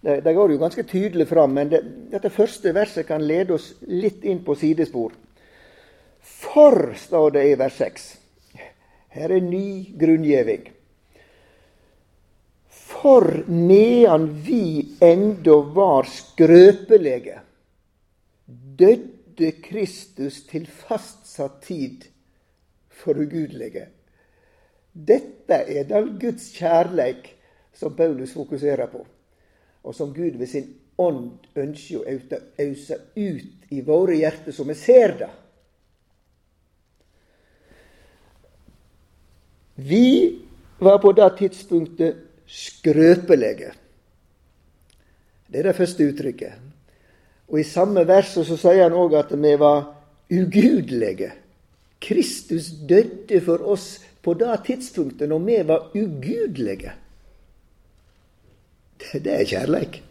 Det, 0.00 0.20
det 0.22 0.34
går 0.34 0.52
jo 0.52 0.58
ganske 0.58 0.82
tydelig 0.86 1.26
fram, 1.28 1.50
men 1.50 1.70
det, 1.72 1.80
dette 2.12 2.30
første 2.30 2.70
verset 2.74 3.06
kan 3.06 3.24
lede 3.26 3.56
oss 3.56 3.72
litt 3.90 4.22
inn 4.22 4.44
på 4.46 4.54
sidespor. 4.54 5.10
For, 6.22 6.92
står 6.94 7.30
det 7.34 7.44
i 7.48 7.56
vers 7.58 7.78
6. 7.82 8.04
Her 9.14 9.32
er 9.32 9.44
ny 9.44 9.94
grunngjeving. 9.98 10.68
For 12.68 13.44
medan 13.48 14.28
vi 14.44 14.96
enda 15.04 15.56
var 15.74 16.08
skrøpelege, 16.10 17.38
døde 18.78 19.52
Kristus 19.64 20.42
til 20.48 20.66
fastsatt 20.66 21.62
tid 21.66 22.08
for 22.90 23.18
ugudelige. 23.20 23.86
Dette 24.92 25.60
er 25.68 25.86
den 25.88 26.16
Guds 26.18 26.50
kjærleik 26.56 27.30
som 27.76 27.94
Paulus 27.96 28.32
fokuserer 28.34 28.90
på, 28.90 29.04
og 29.84 29.94
som 29.94 30.14
Gud 30.14 30.38
ved 30.40 30.50
sin 30.50 30.72
ånd 30.98 31.46
ønsker 31.54 32.02
å 32.02 32.40
ause 32.64 32.98
ut 33.14 33.70
i 33.70 33.84
våre 33.86 34.16
hjerter, 34.18 34.52
så 34.52 34.66
vi 34.66 34.74
ser 34.74 35.14
det. 35.20 35.30
Vi 39.78 40.38
var 40.78 40.98
på 40.98 41.12
det 41.14 41.28
tidspunktet 41.38 42.16
skrøpelige. 42.46 43.72
Det 45.48 45.60
er 45.60 45.68
det 45.70 45.76
første 45.76 46.08
uttrykket. 46.10 46.52
Og 47.48 47.60
I 47.60 47.64
samme 47.64 48.02
vers 48.08 48.34
så 48.34 48.56
sier 48.58 48.82
han 48.84 48.96
òg 48.96 49.14
at 49.16 49.30
vi 49.32 49.54
var 49.60 49.86
ugudelige. 50.28 51.30
Kristus 52.00 52.72
døde 52.88 53.40
for 53.44 53.62
oss 53.64 53.98
på 54.22 54.34
det 54.38 54.58
tidspunktet 54.66 55.30
når 55.30 55.38
vi 55.46 55.56
var 55.68 55.86
ugudelige. 55.94 56.92
Det, 58.98 59.32
er 59.32 59.46
kjærleik. 59.46 60.02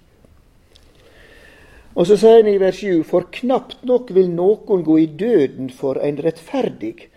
Og 1.96 2.08
så 2.08 2.16
sier 2.18 2.40
han 2.40 2.50
i 2.50 2.60
vers 2.62 2.80
7.: 2.80 3.04
For 3.04 3.28
knapt 3.32 3.84
nok 3.86 4.14
vil 4.16 4.30
noen 4.32 4.84
gå 4.84 4.98
i 4.98 5.10
døden 5.20 5.70
for 5.70 6.00
en 6.00 6.24
rettferdig, 6.24 7.10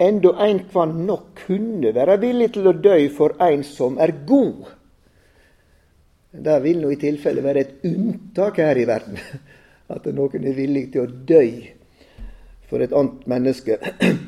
enda 0.00 0.32
ein 0.44 0.62
kvann 0.70 1.04
nok 1.06 1.44
kunne 1.46 1.92
være 1.94 2.18
villig 2.22 2.52
til 2.54 2.68
å 2.68 2.76
dø 2.76 2.96
for 3.16 3.36
ein 3.42 3.64
som 3.66 3.98
er 4.00 4.14
god. 4.26 4.64
Det 6.32 6.58
vil 6.64 6.80
nå 6.80 6.90
i 6.94 7.00
tilfelle 7.00 7.44
være 7.44 7.60
et 7.60 7.86
unntak 7.86 8.60
her 8.62 8.78
i 8.80 8.88
verden, 8.88 9.18
at 9.94 10.06
noen 10.14 10.48
er 10.48 10.56
villig 10.56 10.88
til 10.92 11.04
å 11.04 11.14
dø 11.28 11.44
for 12.70 12.80
et 12.80 12.94
annet 12.96 13.26
menneske. 13.28 13.78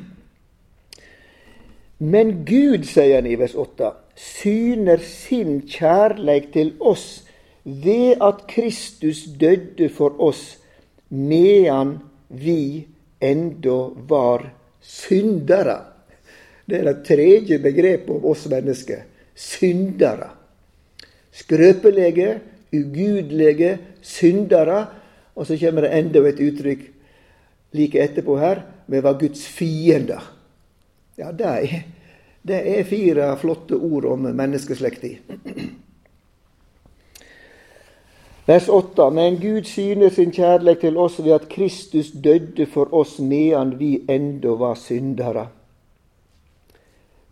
Men 2.13 2.43
Gud, 2.45 2.83
sier 2.85 3.17
han 3.17 3.29
i 3.29 3.37
vers 3.39 3.55
8, 3.57 3.93
syner 4.15 5.01
sin 5.01 5.61
kjærleik 5.65 6.51
til 6.53 6.75
oss 6.79 7.23
ved 7.65 8.21
at 8.21 8.45
Kristus 8.51 9.23
døde 9.39 9.89
for 9.89 10.13
oss 10.21 10.59
medan 11.09 11.97
vi 12.29 12.85
enda 13.23 13.77
var 14.09 14.51
syndere. 14.85 15.77
Det 16.65 16.79
er 16.79 16.87
det 16.89 17.05
tredje 17.05 17.59
begrepet 17.61 18.09
om 18.15 18.25
oss 18.31 18.45
mennesker. 18.49 19.03
Syndere. 19.35 20.29
Skrøpelige, 21.35 22.39
ugudelige, 22.73 23.77
syndere. 24.01 24.85
Og 25.35 25.47
så 25.47 25.57
kommer 25.59 25.85
det 25.85 25.97
enda 25.97 26.23
et 26.29 26.41
uttrykk 26.41 26.85
like 27.75 27.99
etterpå 28.01 28.37
her. 28.39 28.63
Vi 28.87 29.01
var 29.03 29.19
Guds 29.19 29.45
fiender. 29.47 30.31
Ja, 31.17 31.31
det 31.31 31.45
er, 31.45 31.83
det 32.43 32.61
er 32.79 32.87
fire 32.87 33.33
flotte 33.39 33.75
ord 33.75 34.05
om 34.05 34.29
menneskeslekta. 34.35 35.15
Vers 38.45 38.69
8. 38.69 39.09
Men 39.11 39.39
Gud 39.41 39.65
syner 39.69 40.13
sin 40.13 40.31
kjærleik 40.31 40.83
til 40.83 40.97
oss 41.01 41.17
ved 41.19 41.33
at 41.33 41.47
Kristus 41.49 42.11
døde 42.11 42.67
for 42.69 42.93
oss 42.93 43.17
medan 43.19 43.73
vi 43.79 44.05
enda 44.09 44.53
var 44.59 44.77
syndere. 44.77 45.47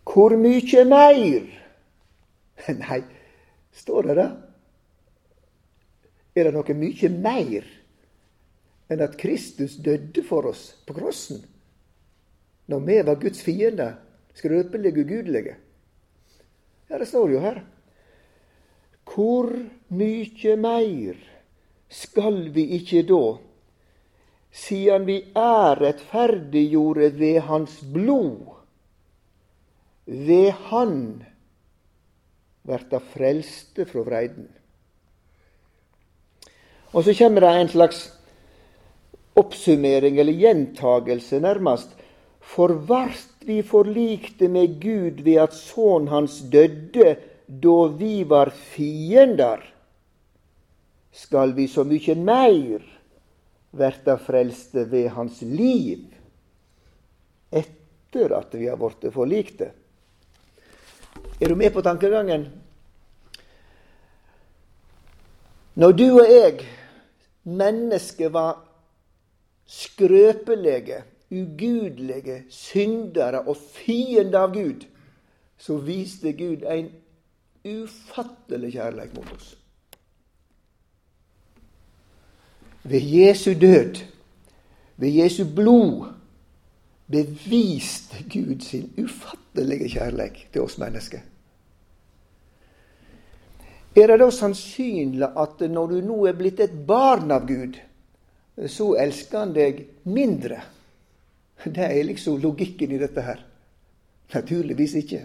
Hvor 0.04 0.36
mykje 0.36 0.84
meir? 0.84 1.46
Nei, 2.82 3.00
står 3.72 4.10
det 4.10 4.18
det? 4.20 4.28
Er 6.34 6.48
det 6.48 6.54
noe 6.54 6.76
mykje 6.76 7.10
meir 7.14 7.66
enn 8.90 9.02
at 9.02 9.16
Kristus 9.18 9.78
døde 9.82 10.22
for 10.26 10.50
oss 10.50 10.72
på 10.86 10.98
krossen? 10.98 11.44
når 12.66 12.80
vi 12.80 13.02
var 13.02 13.20
Guds 13.20 13.42
fiender, 13.42 13.92
skrøpelige 14.34 15.00
ugudelige. 15.00 15.56
Ja, 16.90 16.98
det 16.98 17.08
står 17.08 17.30
jo 17.30 17.40
her. 17.40 17.60
Hvor 19.04 19.50
mykje 19.94 20.56
meir 20.56 21.18
skal 21.92 22.48
vi 22.54 22.64
ikkje 22.78 23.04
da, 23.08 23.22
siden 24.54 25.06
vi 25.06 25.18
er 25.38 25.78
rettferdiggjorde 25.82 27.10
ved 27.18 27.40
Hans 27.48 27.78
blod, 27.94 28.54
ved 30.06 30.50
Han 30.70 30.98
verta 32.64 33.00
frelste 33.12 33.84
frå 33.88 34.04
vreiden. 34.06 34.48
Og 36.94 37.04
så 37.04 37.14
kjem 37.16 37.40
det 37.42 37.50
en 37.50 37.72
slags 37.72 38.04
oppsummering, 39.36 40.18
eller 40.20 40.38
gjentagelse, 40.38 41.40
nærmest, 41.42 41.90
for 42.44 42.72
vart 42.88 43.44
vi 43.44 43.62
forlikte 43.66 44.48
med 44.48 44.78
Gud 44.80 45.22
ved 45.24 45.40
at 45.42 45.56
sønnen 45.56 46.08
hans 46.08 46.38
døde 46.52 47.16
da 47.46 47.86
vi 47.86 48.24
var 48.24 48.50
fiender, 48.50 49.62
skal 51.12 51.52
vi 51.54 51.68
så 51.68 51.84
mykje 51.86 52.16
meir 52.18 52.82
verta 53.74 54.16
frelste 54.18 54.84
ved 54.90 55.08
hans 55.14 55.42
liv 55.42 56.06
etter 57.54 58.34
at 58.34 58.54
vi 58.54 58.68
har 58.70 58.78
blitt 58.78 59.06
forlikte. 59.14 59.70
Er 61.38 61.50
du 61.50 61.56
med 61.58 61.72
på 61.74 61.82
tankegangen? 61.82 62.48
Når 65.74 65.92
du 65.92 66.06
og 66.12 66.30
jeg, 66.30 66.66
mennesker, 67.42 68.30
var 68.30 68.62
skrøpelige 69.66 71.02
ugudelige, 71.34 72.44
syndere 72.50 73.42
og 73.48 73.56
fiender 73.56 74.44
av 74.46 74.52
Gud, 74.54 74.84
så 75.58 75.78
viste 75.82 76.32
Gud 76.38 76.62
en 76.62 76.90
ufattelig 77.64 78.72
kjærlighet 78.72 79.14
mot 79.16 79.32
oss. 79.32 79.54
Ved 82.84 83.00
Jesu 83.00 83.54
død, 83.60 84.02
ved 84.96 85.08
Jesu 85.08 85.44
blod, 85.54 86.12
beviste 87.10 88.24
Gud 88.32 88.60
sin 88.60 88.92
ufattelige 88.98 89.88
kjærlighet 89.88 90.52
til 90.52 90.62
oss 90.62 90.78
mennesker. 90.78 91.20
Er 93.96 94.06
det 94.10 94.18
da 94.20 94.30
sannsynlig 94.30 95.28
at 95.38 95.60
når 95.70 95.86
du 95.86 96.00
nå 96.02 96.24
er 96.26 96.36
blitt 96.38 96.60
et 96.60 96.74
barn 96.86 97.30
av 97.30 97.46
Gud, 97.46 97.78
så 98.66 98.94
elsker 98.98 99.38
han 99.38 99.54
deg 99.54 99.84
mindre? 100.10 100.60
Det 101.64 101.86
er 101.86 102.02
liksom 102.04 102.40
logikken 102.42 102.92
i 102.92 102.98
dette 102.98 103.22
her. 103.22 103.44
Naturligvis 104.34 104.96
ikke. 104.98 105.20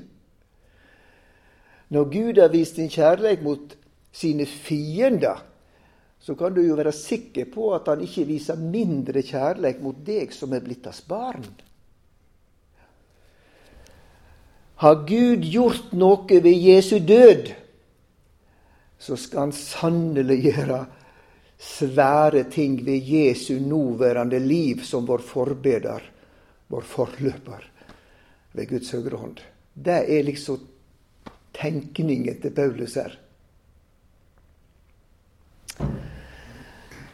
Når 1.89 2.09
Gud 2.13 2.41
har 2.41 2.51
vist 2.53 2.77
sin 2.77 2.89
kjærlighet 2.91 3.43
mot 3.43 3.75
sine 4.11 4.45
fiender, 4.45 5.41
så 6.19 6.35
kan 6.35 6.53
du 6.53 6.61
jo 6.61 6.75
være 6.77 6.93
sikker 6.93 7.47
på 7.53 7.71
at 7.73 7.87
han 7.87 8.03
ikke 8.03 8.27
viser 8.27 8.59
mindre 8.59 9.23
kjærlighet 9.23 9.81
mot 9.81 9.97
deg 10.05 10.33
som 10.35 10.53
er 10.53 10.63
blitt 10.65 10.85
hans 10.85 11.01
barn. 11.07 11.47
Har 14.79 15.01
Gud 15.07 15.43
gjort 15.43 15.91
noe 15.97 16.39
ved 16.43 16.55
Jesu 16.55 16.99
død, 17.03 17.51
så 18.99 19.15
skal 19.15 19.47
han 19.47 19.55
sannelig 19.55 20.39
gjøre 20.43 20.79
svære 21.59 22.45
ting 22.51 22.77
ved 22.85 23.03
Jesu 23.03 23.59
nåværende 23.59 24.39
liv 24.39 24.83
som 24.87 25.07
vår 25.07 25.23
forbeder 25.23 26.03
vår 26.69 26.85
forløper 26.85 27.63
ved 28.53 28.69
Guds 28.69 28.91
høyre 28.93 29.17
hånd. 29.17 29.39
Det 29.73 30.03
er 30.05 30.25
liksom 30.27 30.61
tenkningen 31.59 32.39
til 32.41 32.53
Paulus 32.55 32.95
her. 32.99 33.17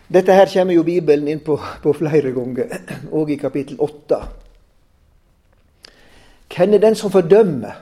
Dette 0.05 0.33
her 0.37 0.49
kommer 0.53 0.75
jo 0.75 0.85
Bibelen 0.85 1.27
inn 1.27 1.41
på, 1.43 1.57
på 1.57 1.93
flere 1.97 2.31
ganger, 2.31 2.77
og 3.11 3.31
i 3.33 3.39
kapittel 3.41 3.79
8. 3.81 4.21
Hvem 6.55 6.77
er 6.77 6.83
den 6.83 6.95
som 6.95 7.11
fordømmer, 7.11 7.81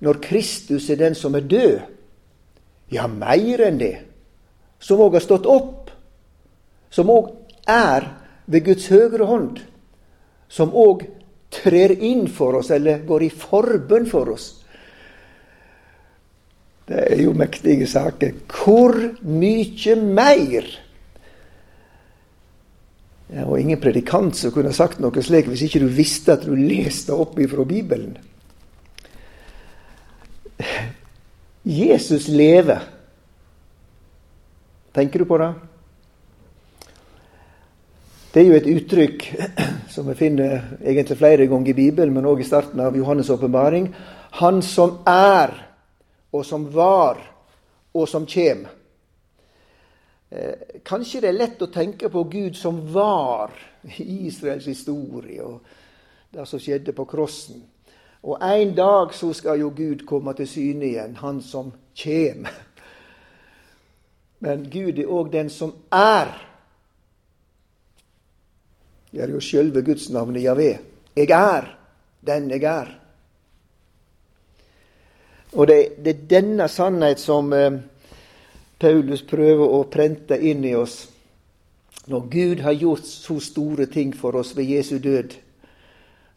når 0.00 0.20
Kristus 0.24 0.90
er 0.90 0.98
den 1.00 1.14
som 1.14 1.34
er 1.38 1.46
død? 1.46 1.80
Ja, 2.90 3.06
mer 3.06 3.62
enn 3.68 3.78
det. 3.78 3.94
Som 4.82 5.00
òg 5.04 5.14
har 5.16 5.24
stått 5.24 5.46
opp. 5.46 5.92
Som 6.90 7.12
òg 7.12 7.30
er 7.70 8.08
ved 8.50 8.66
Guds 8.66 8.88
høyre 8.90 9.28
hånd 9.28 9.60
som 10.50 10.74
òg 10.74 11.06
trer 11.50 11.94
inn 12.02 12.26
for 12.28 12.58
oss, 12.58 12.72
eller 12.74 13.04
går 13.06 13.26
i 13.26 13.30
forbønn 13.30 14.08
for 14.10 14.34
oss. 14.34 14.59
Det 16.90 17.02
er 17.06 17.20
jo 17.22 17.32
mektige 17.38 17.86
saker. 17.86 18.32
Hvor 18.50 18.96
mye 19.22 19.94
mer? 19.94 20.66
Ja, 23.30 23.44
og 23.46 23.60
ingen 23.60 23.78
predikant 23.78 24.34
som 24.34 24.50
kunne 24.50 24.72
sagt 24.74 24.98
noe 24.98 25.22
slik 25.22 25.46
hvis 25.46 25.62
ikke 25.68 25.84
du 25.84 25.86
visste 25.94 26.34
at 26.34 26.42
du 26.48 26.56
leste 26.58 27.14
opp 27.14 27.38
ifra 27.38 27.62
Bibelen. 27.62 28.16
Jesus 31.62 32.26
lever. 32.28 32.82
Tenker 34.94 35.22
du 35.22 35.28
på 35.30 35.38
det? 35.38 35.52
Det 38.34 38.42
er 38.42 38.46
jo 38.48 38.58
et 38.58 38.70
uttrykk 38.70 39.24
som 39.90 40.10
vi 40.10 40.18
finner 40.18 40.76
egentlig 40.82 41.18
flere 41.18 41.46
ganger 41.50 41.70
i 41.70 41.78
Bibelen, 41.78 42.14
men 42.14 42.26
òg 42.26 42.42
i 42.42 42.46
starten 42.46 42.82
av 42.82 42.98
Johannes' 42.98 43.30
åpenbaring. 43.30 43.88
Han 44.42 44.62
som 44.62 45.00
er, 45.06 45.54
og 46.30 46.46
som 46.46 46.68
var, 46.74 47.18
og 47.92 48.08
som 48.08 48.26
kjem. 48.26 48.66
Eh, 50.30 50.80
kanskje 50.86 51.20
det 51.24 51.28
er 51.32 51.38
lett 51.38 51.62
å 51.62 51.70
tenke 51.74 52.10
på 52.10 52.24
Gud 52.30 52.56
som 52.56 52.78
var 52.92 53.50
i 53.98 54.26
Israels 54.28 54.68
historie, 54.70 55.42
og 55.42 55.60
det 56.30 56.46
som 56.46 56.62
skjedde 56.62 56.94
på 56.94 57.04
krossen. 57.10 57.64
Og 58.22 58.38
en 58.44 58.74
dag 58.76 59.14
så 59.16 59.32
skal 59.32 59.62
jo 59.62 59.72
Gud 59.74 60.04
komme 60.06 60.34
til 60.36 60.48
syne 60.48 60.86
igjen, 60.86 61.16
han 61.16 61.40
som 61.42 61.72
kjem. 61.96 62.46
Men 64.44 64.68
Gud 64.70 65.00
er 65.00 65.10
òg 65.10 65.32
den 65.32 65.50
som 65.50 65.72
er. 65.92 66.30
Det 69.10 69.24
er 69.24 69.32
jo 69.34 69.42
sjølve 69.42 69.82
gudsnavnet 69.82 70.44
Javé. 70.44 70.70
Jeg 71.16 71.30
er 71.34 71.66
den 72.26 72.50
jeg 72.50 72.62
er. 72.62 72.99
Og 75.52 75.66
det, 75.66 75.78
det 75.98 76.12
er 76.12 76.26
denne 76.30 76.68
sannhet 76.70 77.20
som 77.20 77.52
eh, 77.52 77.80
Paulus 78.80 79.22
prøver 79.26 79.66
å 79.66 79.82
prente 79.90 80.38
inn 80.38 80.64
i 80.64 80.74
oss. 80.78 81.02
Når 82.10 82.26
Gud 82.30 82.62
har 82.64 82.78
gjort 82.78 83.06
så 83.06 83.38
store 83.42 83.86
ting 83.90 84.12
for 84.16 84.38
oss 84.40 84.54
ved 84.56 84.70
Jesu 84.70 84.98
død, 85.02 85.34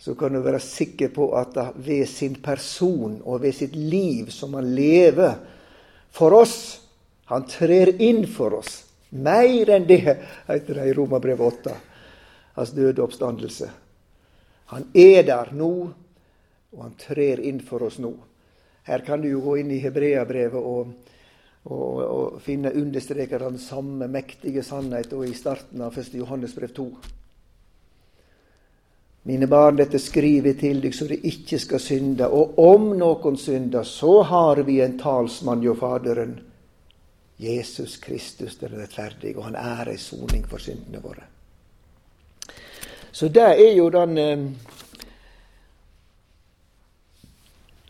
så 0.03 0.15
kan 0.19 0.33
du 0.35 0.41
være 0.43 0.59
sikker 0.59 1.13
på 1.15 1.29
at 1.39 1.55
ved 1.79 2.03
sin 2.11 2.35
person 2.43 3.21
og 3.23 3.41
ved 3.45 3.55
sitt 3.55 3.75
liv 3.77 4.33
som 4.35 4.57
han 4.57 4.73
lever 4.75 5.37
for 6.13 6.35
oss 6.43 6.79
Han 7.31 7.45
trer 7.47 8.01
inn 8.03 8.25
for 8.27 8.51
oss. 8.57 8.83
Mer 9.15 9.69
enn 9.71 9.85
det, 9.87 10.01
heter 10.45 10.75
det 10.75 10.89
i 10.89 10.93
Romerbrevet 10.93 11.63
8 11.63 11.75
hans 12.53 12.71
døde 12.71 13.01
oppstandelse. 13.01 13.69
Han 14.65 14.85
er 14.93 15.23
der 15.23 15.53
nå, 15.53 15.71
og 16.73 16.83
han 16.83 16.93
trer 16.99 17.41
inn 17.41 17.61
for 17.65 17.85
oss 17.87 17.99
nå. 18.01 18.13
Her 18.83 18.99
kan 18.99 19.21
du 19.21 19.29
jo 19.29 19.41
gå 19.43 19.57
inn 19.61 19.71
i 19.71 19.79
Hebreabrevet 19.79 20.59
og, 20.59 20.93
og, 21.63 21.99
og, 22.03 22.39
finne 22.43 22.73
understreker 22.75 23.39
den 23.39 23.59
samme 23.61 24.09
mektige 24.11 24.63
sannhet 24.63 25.13
og 25.15 25.27
i 25.27 25.35
starten 25.37 25.81
av 25.81 25.95
1. 25.97 26.15
Johannes 26.19 26.55
brev 26.55 26.73
2. 26.75 26.87
Mine 29.23 29.47
barn, 29.47 29.77
dette 29.79 30.01
skriver 30.03 30.57
til 30.59 30.81
deg 30.83 30.95
så 30.95 31.07
de 31.07 31.15
ikke 31.29 31.55
skal 31.63 31.79
synde. 31.79 32.27
Og 32.27 32.59
om 32.59 32.89
noen 32.99 33.37
synder, 33.39 33.87
så 33.87 34.17
har 34.27 34.59
vi 34.67 34.81
en 34.83 34.97
talsmann 34.99 35.63
jo 35.63 35.77
Faderen, 35.79 36.41
Jesus 37.39 37.95
Kristus 38.03 38.59
den 38.59 38.75
rettferdige, 38.75 39.37
og 39.37 39.47
han 39.47 39.55
er 39.55 39.93
ei 39.93 39.97
soning 39.97 40.43
for 40.47 40.59
syndene 40.61 40.99
våre. 41.03 41.23
Så 43.13 43.29
det 43.31 43.47
er 43.47 43.71
jo 43.77 43.87
den 43.93 44.17
eh, 44.17 44.43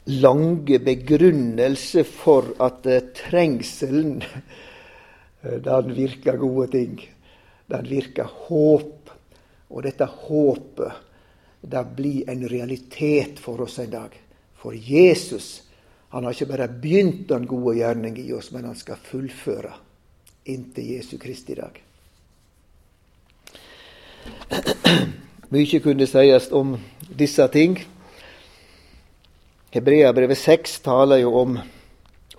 lange 0.05 0.79
begrunnelse 0.79 2.03
for 2.03 2.53
at 2.63 2.85
eh, 2.85 3.05
trengselen 3.15 4.23
eh, 5.41 5.59
den 5.63 5.93
virker 5.95 6.37
gode 6.37 6.67
ting. 6.71 6.97
Den 7.67 7.89
virker 7.89 8.29
håp. 8.47 8.99
Og 9.73 9.83
dette 9.83 10.05
håpet 10.05 11.01
det 11.63 11.83
blir 11.95 12.29
en 12.29 12.43
realitet 12.49 13.39
for 13.39 13.61
oss 13.63 13.79
en 13.79 13.93
dag. 13.93 14.17
For 14.59 14.75
Jesus 14.75 15.63
han 16.13 16.27
har 16.27 16.35
ikke 16.35 16.45
bare 16.45 16.67
begynt 16.67 17.25
den 17.31 17.47
gode 17.49 17.79
gjerning 17.79 18.19
i 18.21 18.27
oss, 18.37 18.51
men 18.53 18.67
han 18.69 18.75
skal 18.77 18.99
fullføre 19.01 19.71
inntil 20.45 20.91
Jesu 20.91 21.17
Kristi 21.17 21.55
dag. 21.57 21.79
Mykje 25.53 25.79
kunne 25.81 26.05
sies 26.05 26.51
om 26.53 26.75
disse 27.17 27.47
ting. 27.49 27.79
Hebreabrevet 29.73 30.37
6 30.37 30.79
taler 30.85 31.23
jo 31.23 31.31
om 31.39 31.55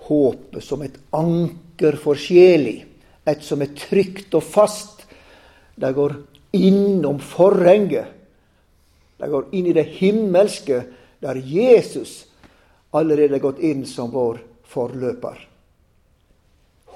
håpet 0.06 0.62
som 0.62 0.84
et 0.86 1.00
anker 1.10 1.96
for 1.98 2.18
sjela. 2.18 2.76
Et 3.26 3.42
som 3.42 3.62
er 3.64 3.72
trygt 3.74 4.36
og 4.38 4.44
fast. 4.46 5.02
Det 5.74 5.90
går 5.96 6.14
innom 6.54 7.18
forhenget. 7.18 8.06
Det 9.18 9.30
går 9.32 9.50
inn 9.56 9.66
i 9.66 9.74
det 9.74 9.86
himmelske, 9.96 10.82
der 11.18 11.40
Jesus 11.42 12.24
allerede 12.94 13.40
er 13.40 13.42
gått 13.42 13.62
inn 13.66 13.82
som 13.88 14.12
vår 14.14 14.38
forløper. 14.70 15.38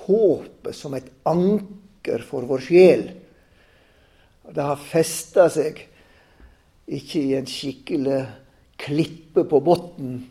Håpet 0.07 0.77
som 0.77 0.95
et 0.95 1.09
anker 1.27 2.23
for 2.27 2.47
vår 2.47 2.63
sjel. 2.69 3.09
Det 4.55 4.65
har 4.71 4.79
festa 4.79 5.49
seg 5.51 5.83
ikke 6.87 7.25
i 7.25 7.35
en 7.39 7.49
skikkelig 7.49 8.21
klippe 8.79 9.45
på 9.49 9.61
bunnen 9.65 10.23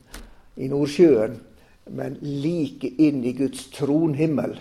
i 0.57 0.69
Nordsjøen, 0.71 1.37
men 1.93 2.17
like 2.21 2.89
inn 3.03 3.23
i 3.27 3.33
Guds 3.37 3.67
tronhimmel. 3.75 4.57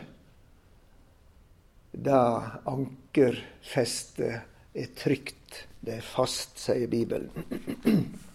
Da 1.96 2.20
ankerfestet 2.68 4.42
er 4.76 4.90
trygt, 4.98 5.64
det 5.80 6.00
er 6.00 6.04
fast, 6.04 6.58
sier 6.60 6.90
Bibelen. 6.90 7.30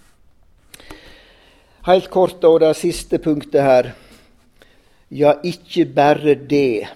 Helt 1.90 2.10
kort 2.14 2.44
og 2.46 2.60
det 2.64 2.76
siste 2.78 3.18
punktet 3.22 3.64
her. 3.66 3.92
Ja, 5.12 5.36
ikke 5.44 5.86
bare 5.92 6.36
det. 6.36 6.88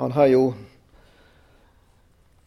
Han 0.00 0.12
har 0.16 0.26
jo 0.32 0.54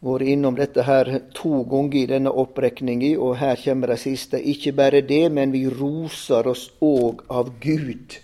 vært 0.04 0.30
innom 0.30 0.56
dette 0.58 0.84
her 0.86 1.10
to 1.34 1.64
ganger 1.70 2.00
i 2.00 2.10
denne 2.10 2.32
opprekninga, 2.32 3.16
og 3.20 3.38
her 3.42 3.58
kommer 3.64 3.94
det 3.94 4.00
siste. 4.02 4.40
Ikke 4.40 4.74
bare 4.78 5.02
det, 5.02 5.26
men 5.34 5.52
vi 5.52 5.66
roser 5.70 6.48
oss 6.48 6.70
òg 6.82 7.26
av 7.30 7.56
Gud. 7.62 8.20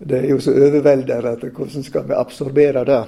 Det 0.00 0.16
er 0.16 0.30
jo 0.30 0.40
så 0.40 0.52
overveldende 0.56 1.34
at 1.34 1.42
hvordan 1.44 1.84
skal 1.84 2.06
vi 2.08 2.16
absorbere 2.16 2.84
det? 2.88 3.02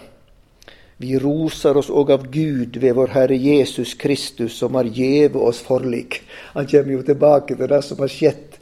Vi 1.03 1.17
roser 1.19 1.77
oss 1.81 1.89
òg 1.91 2.13
av 2.15 2.27
Gud 2.31 2.77
ved 2.79 2.95
vår 2.95 3.15
Herre 3.15 3.37
Jesus 3.37 3.95
Kristus, 3.99 4.59
som 4.59 4.77
har 4.79 4.85
gjeve 4.85 5.41
oss 5.41 5.63
forlik. 5.65 6.21
Han 6.53 6.69
kommer 6.69 6.93
jo 6.93 7.03
tilbake 7.03 7.57
til 7.57 7.69
det 7.69 7.81
som 7.83 8.05
har 8.05 8.13
skjedd 8.13 8.61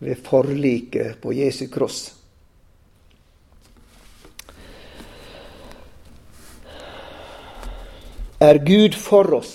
ved 0.00 0.22
forliket 0.24 1.18
på 1.20 1.34
Jesu 1.36 1.66
kross. 1.68 2.19
Er 8.40 8.58
Gud 8.64 8.94
for 8.96 9.34
oss, 9.36 9.50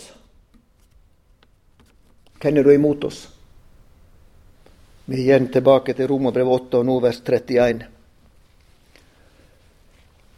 hvem 2.38 2.60
er 2.62 2.68
da 2.68 2.74
imot 2.76 3.08
oss? 3.08 3.24
Vi 5.06 5.18
er 5.18 5.24
igjen 5.24 5.48
tilbake 5.54 5.96
til 5.98 6.10
Romerbrevet 6.12 6.68
8 6.68 6.82
og 6.82 6.86
nå 6.86 7.00
vers 7.02 7.18
31. 7.26 7.82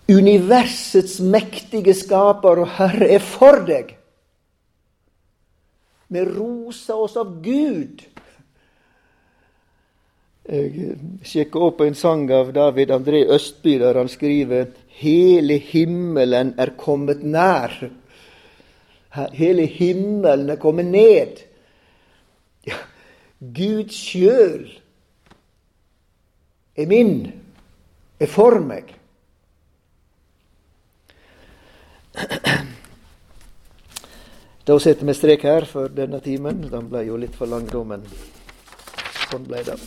Universets 0.08 1.20
mektige 1.20 1.92
skaper 1.96 2.64
og 2.64 2.72
Herre 2.78 3.12
er 3.18 3.24
for 3.24 3.66
deg. 3.68 3.92
Vi 6.08 6.24
roser 6.24 7.04
oss 7.04 7.20
av 7.20 7.36
Gud. 7.44 8.06
Jeg 10.48 10.96
sjekka 11.28 11.68
opp 11.68 11.84
en 11.84 12.00
sang 12.00 12.30
av 12.32 12.56
David 12.56 12.96
André 12.96 13.26
Østby 13.28 13.76
der 13.84 14.00
han 14.00 14.08
skriver 14.08 14.72
'Hele 14.88 15.60
himmelen 15.60 16.56
er 16.58 16.78
kommet 16.80 17.24
nær'. 17.24 17.92
Hele 19.34 19.66
himmelen 19.66 20.50
er 20.50 20.60
kommet 20.62 20.86
ned. 20.86 21.40
Ja, 22.68 22.78
Gud 23.40 23.94
sjøl 23.96 24.68
er 26.78 26.90
min, 26.90 27.32
er 28.20 28.30
for 28.30 28.60
meg. 28.62 28.94
Da 34.68 34.76
setter 34.84 35.08
vi 35.08 35.16
strek 35.16 35.46
her 35.48 35.66
for 35.70 35.88
denne 35.88 36.20
timen. 36.22 36.66
Den 36.68 36.90
ble 36.92 37.06
jo 37.08 37.18
litt 37.18 37.38
for 37.38 37.50
lang, 37.50 37.70
men 37.88 38.04
sånn 39.30 39.48
ble 39.48 39.64
det. 39.64 39.78